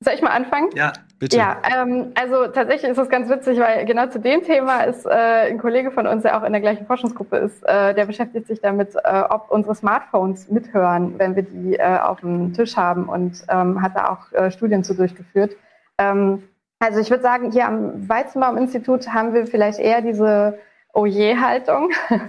[0.00, 0.68] soll ich mal anfangen?
[0.76, 0.92] Ja,
[1.24, 1.38] bitte.
[1.38, 5.50] Ja, ähm, also tatsächlich ist es ganz witzig, weil genau zu dem Thema ist äh,
[5.50, 8.60] ein Kollege von uns, der auch in der gleichen Forschungsgruppe ist, äh, der beschäftigt sich
[8.60, 13.42] damit, äh, ob unsere Smartphones mithören, wenn wir die äh, auf dem Tisch haben und
[13.48, 15.56] ähm, hat da auch äh, Studien zu durchgeführt.
[15.98, 16.42] Ähm,
[16.78, 20.58] also ich würde sagen, hier am Weizenbaum-Institut haben wir vielleicht eher diese
[20.92, 21.90] Oh je Haltung.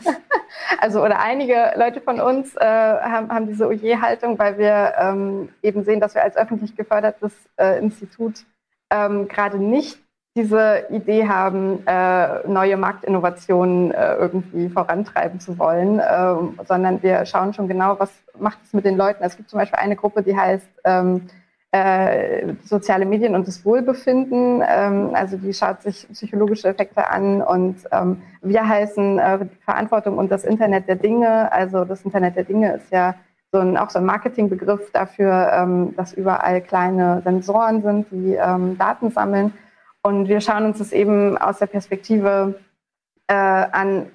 [0.80, 4.94] also oder einige Leute von uns äh, haben, haben diese Oh je Haltung, weil wir
[4.98, 8.46] ähm, eben sehen, dass wir als öffentlich gefördertes äh, Institut
[8.92, 10.00] ähm, gerade nicht
[10.38, 17.54] diese Idee haben, äh, neue Marktinnovationen äh, irgendwie vorantreiben zu wollen, äh, sondern wir schauen
[17.54, 19.24] schon genau, was macht es mit den Leuten.
[19.24, 21.30] Es gibt zum Beispiel eine Gruppe, die heißt ähm,
[21.72, 24.62] äh, soziale Medien und das Wohlbefinden.
[24.68, 30.32] Ähm, also die schaut sich psychologische Effekte an und ähm, wir heißen äh, Verantwortung und
[30.32, 31.50] das Internet der Dinge.
[31.52, 33.16] Also das Internet der Dinge ist ja
[33.52, 38.78] so ein, auch so ein Marketingbegriff dafür, ähm, dass überall kleine Sensoren sind, die ähm,
[38.78, 39.54] Daten sammeln.
[40.02, 42.60] Und wir schauen uns das eben aus der Perspektive
[43.28, 44.08] äh, an,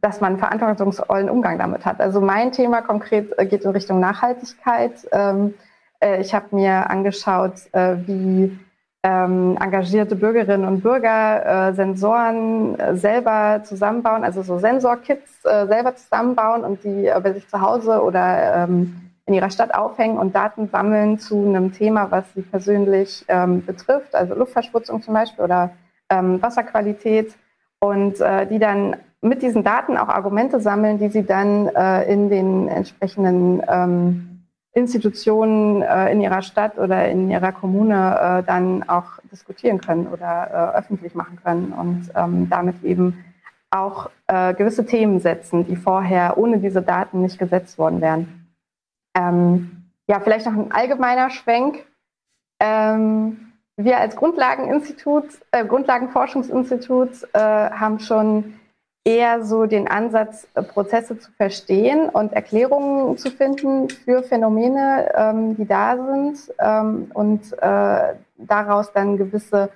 [0.00, 2.00] dass man verantwortungsvollen Umgang damit hat.
[2.00, 5.06] Also mein Thema konkret äh, geht in Richtung Nachhaltigkeit.
[5.12, 5.54] Ähm,
[6.00, 8.58] äh, ich habe mir angeschaut, äh, wie
[9.02, 15.96] ähm, engagierte Bürgerinnen und Bürger äh, Sensoren äh, selber zusammenbauen, also so Sensorkits äh, selber
[15.96, 20.34] zusammenbauen und die äh, bei sich zu Hause oder ähm, in ihrer Stadt aufhängen und
[20.34, 25.70] Daten sammeln zu einem Thema, was sie persönlich ähm, betrifft, also Luftverschmutzung zum Beispiel oder
[26.10, 27.34] ähm, Wasserqualität.
[27.78, 32.28] Und äh, die dann mit diesen Daten auch Argumente sammeln, die sie dann äh, in
[32.28, 34.39] den entsprechenden ähm,
[34.72, 40.72] Institutionen äh, in ihrer Stadt oder in ihrer Kommune äh, dann auch diskutieren können oder
[40.74, 43.24] äh, öffentlich machen können und ähm, damit eben
[43.70, 48.46] auch äh, gewisse Themen setzen, die vorher ohne diese Daten nicht gesetzt worden wären.
[49.16, 51.84] Ähm, ja, vielleicht noch ein allgemeiner Schwenk.
[52.60, 58.59] Ähm, wir als Grundlageninstitut, äh, Grundlagenforschungsinstitut äh, haben schon
[59.04, 65.56] eher so den Ansatz, äh, Prozesse zu verstehen und Erklärungen zu finden für Phänomene, ähm,
[65.56, 69.70] die da sind ähm, und äh, daraus dann gewisse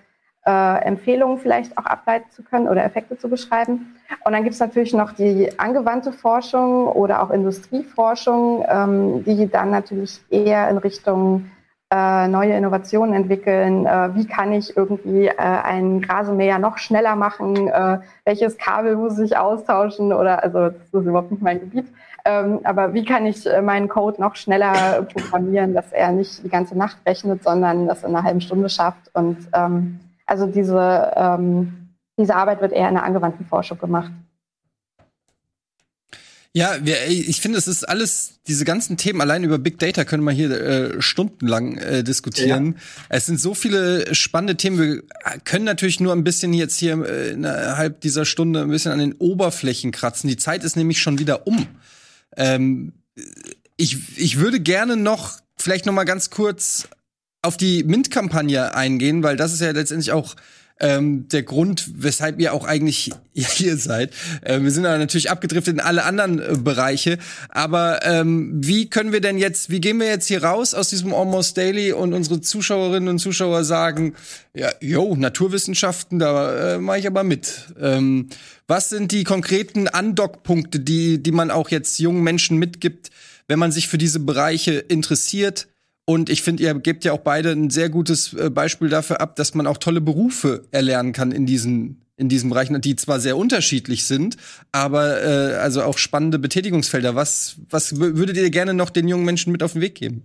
[0.46, 3.96] äh, Empfehlungen vielleicht auch ableiten zu können oder Effekte zu beschreiben.
[4.24, 9.70] Und dann gibt es natürlich noch die angewandte Forschung oder auch Industrieforschung, ähm, die dann
[9.70, 11.50] natürlich eher in Richtung
[11.94, 13.86] äh, neue Innovationen entwickeln.
[13.86, 17.68] Äh, wie kann ich irgendwie äh, ein Rasenmäher noch schneller machen?
[17.68, 20.12] Äh, welches Kabel muss ich austauschen?
[20.12, 21.86] Oder also das ist überhaupt nicht mein Gebiet.
[22.24, 26.48] Ähm, aber wie kann ich äh, meinen Code noch schneller programmieren, dass er nicht die
[26.48, 29.14] ganze Nacht rechnet, sondern das in einer halben Stunde schafft?
[29.14, 34.10] Und ähm, also diese, ähm, diese Arbeit wird eher in der angewandten Forschung gemacht.
[36.56, 40.22] Ja, wir, ich finde, es ist alles, diese ganzen Themen allein über Big Data können
[40.22, 42.76] wir hier äh, stundenlang äh, diskutieren.
[42.76, 42.80] Ja.
[43.08, 44.78] Es sind so viele spannende Themen.
[44.78, 45.02] Wir
[45.42, 49.14] können natürlich nur ein bisschen jetzt hier äh, innerhalb dieser Stunde ein bisschen an den
[49.14, 50.28] Oberflächen kratzen.
[50.28, 51.66] Die Zeit ist nämlich schon wieder um.
[52.36, 52.92] Ähm,
[53.76, 56.88] ich, ich würde gerne noch vielleicht noch mal ganz kurz
[57.42, 60.36] auf die Mint-Kampagne eingehen, weil das ist ja letztendlich auch
[60.80, 64.12] ähm, der Grund, weshalb ihr auch eigentlich hier seid.
[64.42, 67.18] Äh, wir sind aber natürlich abgedriftet in alle anderen äh, Bereiche.
[67.48, 71.14] Aber ähm, wie können wir denn jetzt, wie gehen wir jetzt hier raus aus diesem
[71.14, 74.14] Almost Daily und unsere Zuschauerinnen und Zuschauer sagen,
[74.52, 77.66] ja, yo, Naturwissenschaften, da äh, mache ich aber mit.
[77.80, 78.28] Ähm,
[78.66, 83.10] was sind die konkreten Andockpunkte, die, die man auch jetzt jungen Menschen mitgibt,
[83.46, 85.68] wenn man sich für diese Bereiche interessiert?
[86.06, 89.36] Und ich finde, ihr gebt ja auch beide ein sehr gutes äh, Beispiel dafür ab,
[89.36, 93.36] dass man auch tolle Berufe erlernen kann in diesen in diesen Bereichen, die zwar sehr
[93.36, 94.36] unterschiedlich sind,
[94.70, 97.16] aber äh, also auch spannende Betätigungsfelder.
[97.16, 100.24] Was was würdet ihr gerne noch den jungen Menschen mit auf den Weg geben?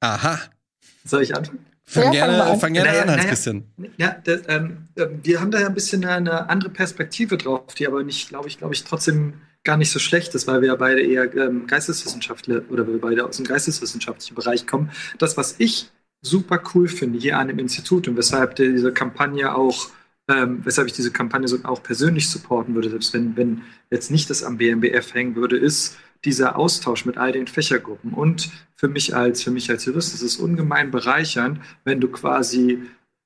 [0.00, 0.38] Aha.
[1.04, 1.66] Soll ich anfangen?
[1.84, 3.64] Fang ja, gerne, fang gerne naja, an, Hans-Christian.
[3.78, 7.74] Naja, ja, das, ähm, äh, wir haben da ja ein bisschen eine andere Perspektive drauf,
[7.74, 10.68] die aber nicht, glaube ich, glaube ich, trotzdem gar nicht so schlecht ist, weil wir
[10.68, 14.90] ja beide eher ähm, Geisteswissenschaftler oder wir beide aus dem geisteswissenschaftlichen Bereich kommen.
[15.18, 15.90] Das, was ich
[16.22, 19.90] super cool finde hier an dem Institut und weshalb diese Kampagne auch,
[20.26, 23.60] ähm, weshalb ich diese Kampagne so auch persönlich supporten würde, selbst wenn, wenn
[23.90, 28.14] jetzt nicht das am BMBF hängen würde, ist dieser Austausch mit all den Fächergruppen.
[28.14, 32.78] Und für mich als, für mich als Jurist ist es ungemein bereichernd, wenn du quasi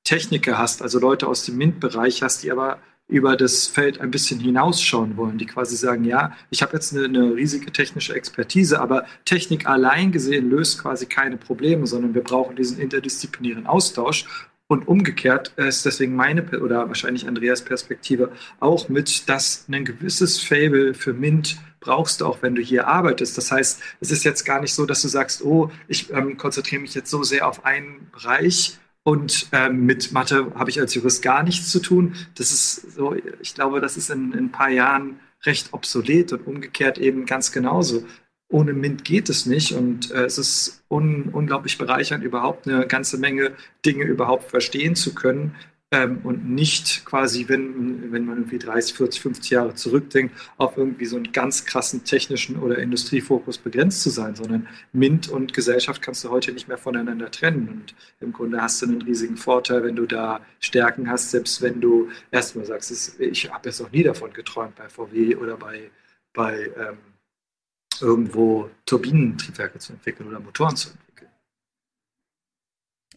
[0.03, 4.39] Techniker hast, also Leute aus dem MINT-Bereich hast, die aber über das Feld ein bisschen
[4.39, 9.05] hinausschauen wollen, die quasi sagen, ja, ich habe jetzt eine, eine, riesige technische Expertise, aber
[9.25, 14.25] Technik allein gesehen löst quasi keine Probleme, sondern wir brauchen diesen interdisziplinären Austausch.
[14.67, 20.93] Und umgekehrt ist deswegen meine oder wahrscheinlich Andreas Perspektive auch mit, dass ein gewisses Fable
[20.93, 23.37] für MINT brauchst du auch, wenn du hier arbeitest.
[23.37, 26.81] Das heißt, es ist jetzt gar nicht so, dass du sagst, oh, ich ähm, konzentriere
[26.81, 31.21] mich jetzt so sehr auf einen Bereich, und ähm, mit Mathe habe ich als Jurist
[31.21, 32.15] gar nichts zu tun.
[32.35, 36.47] Das ist so, ich glaube, das ist in, in ein paar Jahren recht obsolet und
[36.47, 38.05] umgekehrt eben ganz genauso.
[38.49, 43.17] Ohne MINT geht es nicht und äh, es ist un, unglaublich bereichernd, überhaupt eine ganze
[43.17, 43.53] Menge
[43.85, 45.55] Dinge überhaupt verstehen zu können,
[45.93, 51.05] ähm, und nicht quasi, wenn, wenn man irgendwie 30, 40, 50 Jahre zurückdenkt, auf irgendwie
[51.05, 56.23] so einen ganz krassen technischen oder Industriefokus begrenzt zu sein, sondern MINT und Gesellschaft kannst
[56.23, 57.69] du heute nicht mehr voneinander trennen.
[57.69, 61.79] Und im Grunde hast du einen riesigen Vorteil, wenn du da Stärken hast, selbst wenn
[61.79, 65.91] du erstmal sagst, ich habe jetzt noch nie davon geträumt bei VW oder bei,
[66.33, 66.97] bei ähm,
[68.01, 71.29] irgendwo Turbinentriebwerke zu entwickeln oder Motoren zu entwickeln.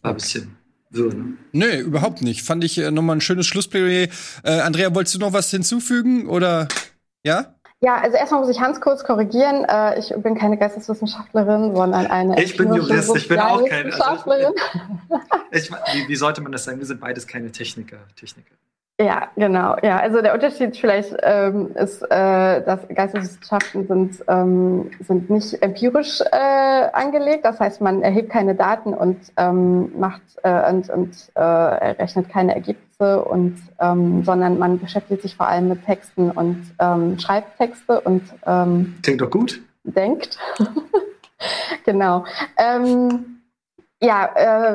[0.03, 1.37] Ein bisschen so, ne?
[1.51, 2.43] Nee, überhaupt nicht.
[2.43, 4.07] Fand ich äh, nochmal ein schönes Schlussplädoyer.
[4.43, 6.67] Äh, Andrea, wolltest du noch was hinzufügen oder
[7.23, 7.53] ja?
[7.79, 9.63] Ja, also erstmal muss ich Hans kurz korrigieren.
[9.65, 12.41] Äh, ich bin keine Geisteswissenschaftlerin, sondern eine.
[12.41, 13.93] Ich bin Jurist, ich bin auch keine.
[13.93, 14.53] Also,
[15.51, 16.79] ich, wie, wie, sollte man das sagen?
[16.79, 17.99] Wir sind beides keine Techniker.
[18.15, 18.55] Techniker.
[18.99, 19.75] Ja, genau.
[19.83, 26.21] Ja, also der Unterschied vielleicht ähm, ist, äh, dass Geisteswissenschaften sind, ähm, sind nicht empirisch
[26.21, 27.45] äh, angelegt.
[27.45, 32.55] Das heißt, man erhebt keine Daten und ähm, macht äh, und, und äh, errechnet keine
[32.55, 38.01] Ergebnisse und ähm, sondern man beschäftigt sich vor allem mit Texten und ähm, schreibt Texte
[38.01, 39.61] und ähm, klingt doch gut.
[39.83, 40.39] Denkt.
[41.85, 42.25] genau.
[42.57, 43.41] Ähm,
[44.01, 44.29] ja,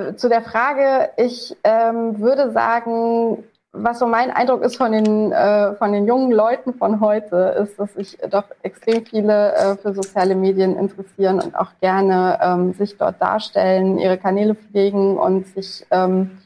[0.09, 5.33] äh, zu der Frage, ich ähm, würde sagen, was so mein Eindruck ist von den,
[5.33, 9.95] äh, von den jungen Leuten von heute, ist, dass sich doch extrem viele äh, für
[9.95, 15.87] soziale Medien interessieren und auch gerne ähm, sich dort darstellen, ihre Kanäle pflegen und sich
[15.91, 16.39] ähm,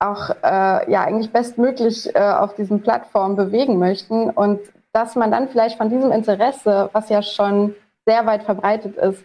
[0.00, 4.30] auch äh, ja eigentlich bestmöglich äh, auf diesen Plattformen bewegen möchten.
[4.30, 4.60] Und
[4.92, 7.74] dass man dann vielleicht von diesem Interesse, was ja schon
[8.04, 9.24] sehr weit verbreitet ist,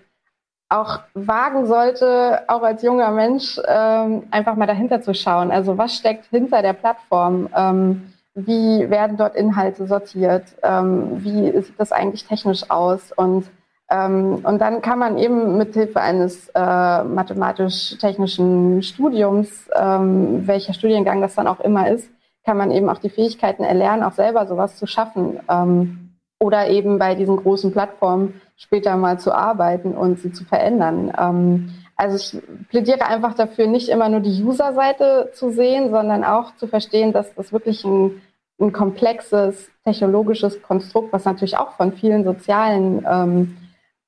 [0.70, 5.52] auch wagen sollte, auch als junger Mensch, ähm, einfach mal dahinter zu schauen.
[5.52, 7.50] Also was steckt hinter der Plattform?
[7.56, 10.44] Ähm, wie werden dort Inhalte sortiert?
[10.62, 13.12] Ähm, wie sieht das eigentlich technisch aus?
[13.12, 13.46] Und,
[13.90, 21.20] ähm, und dann kann man eben mit Hilfe eines äh, mathematisch-technischen Studiums, ähm, welcher Studiengang
[21.20, 22.08] das dann auch immer ist,
[22.46, 25.40] kann man eben auch die Fähigkeiten erlernen, auch selber sowas zu schaffen.
[25.50, 26.06] Ähm,
[26.40, 31.12] oder eben bei diesen großen Plattformen später mal zu arbeiten und sie zu verändern.
[31.18, 36.56] Ähm, also ich plädiere einfach dafür, nicht immer nur die User-Seite zu sehen, sondern auch
[36.58, 38.22] zu verstehen, dass das wirklich ein,
[38.60, 43.58] ein komplexes technologisches Konstrukt, was natürlich auch von vielen sozialen ähm,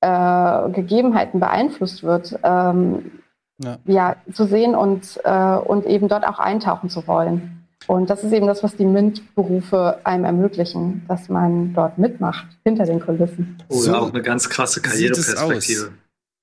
[0.01, 3.19] äh, Gegebenheiten beeinflusst wird, ähm,
[3.57, 3.77] ja.
[3.85, 4.15] ja.
[4.33, 7.60] zu sehen und, äh, und eben dort auch eintauchen zu wollen.
[7.87, 12.85] Und das ist eben das, was die MINT-Berufe einem ermöglichen, dass man dort mitmacht, hinter
[12.85, 13.57] den Kulissen.
[13.69, 15.91] Oder so auch eine ganz krasse Karriereperspektive.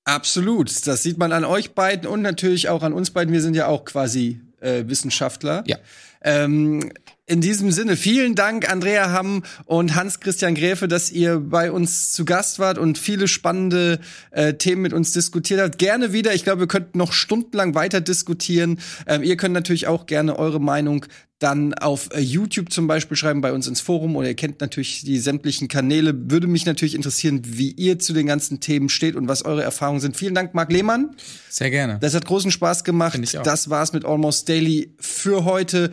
[0.05, 0.87] Absolut.
[0.87, 3.33] Das sieht man an euch beiden und natürlich auch an uns beiden.
[3.33, 5.63] Wir sind ja auch quasi äh, Wissenschaftler.
[5.67, 5.77] Ja.
[6.21, 6.91] Ähm,
[7.29, 12.25] in diesem Sinne, vielen Dank, Andrea Hamm und Hans-Christian Gräfe, dass ihr bei uns zu
[12.25, 13.99] Gast wart und viele spannende
[14.31, 15.77] äh, Themen mit uns diskutiert habt.
[15.77, 16.33] Gerne wieder.
[16.33, 18.79] Ich glaube, wir könnten noch stundenlang weiter diskutieren.
[19.05, 21.05] Ähm, ihr könnt natürlich auch gerne eure Meinung
[21.37, 25.03] dann auf äh, YouTube zum Beispiel schreiben, bei uns ins Forum oder ihr kennt natürlich
[25.03, 26.13] die sämtlichen Kanäle.
[26.29, 30.01] Würde mich natürlich interessieren, wie ihr zu den ganzen Themen steht und was eure Erfahrungen
[30.01, 30.17] sind.
[30.17, 31.15] Vielen Dank, Marc Lehmann.
[31.49, 31.97] Sehr gerne.
[32.01, 33.19] Das hat großen Spaß gemacht.
[33.43, 35.91] Das war's mit Almost Daily für heute.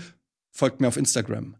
[0.57, 1.55] Folgt mir auf Instagram.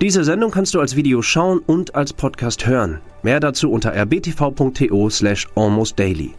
[0.00, 3.00] Diese Sendung kannst du als Video schauen und als Podcast hören.
[3.22, 6.34] Mehr dazu unter rbtv.to slash almostdaily.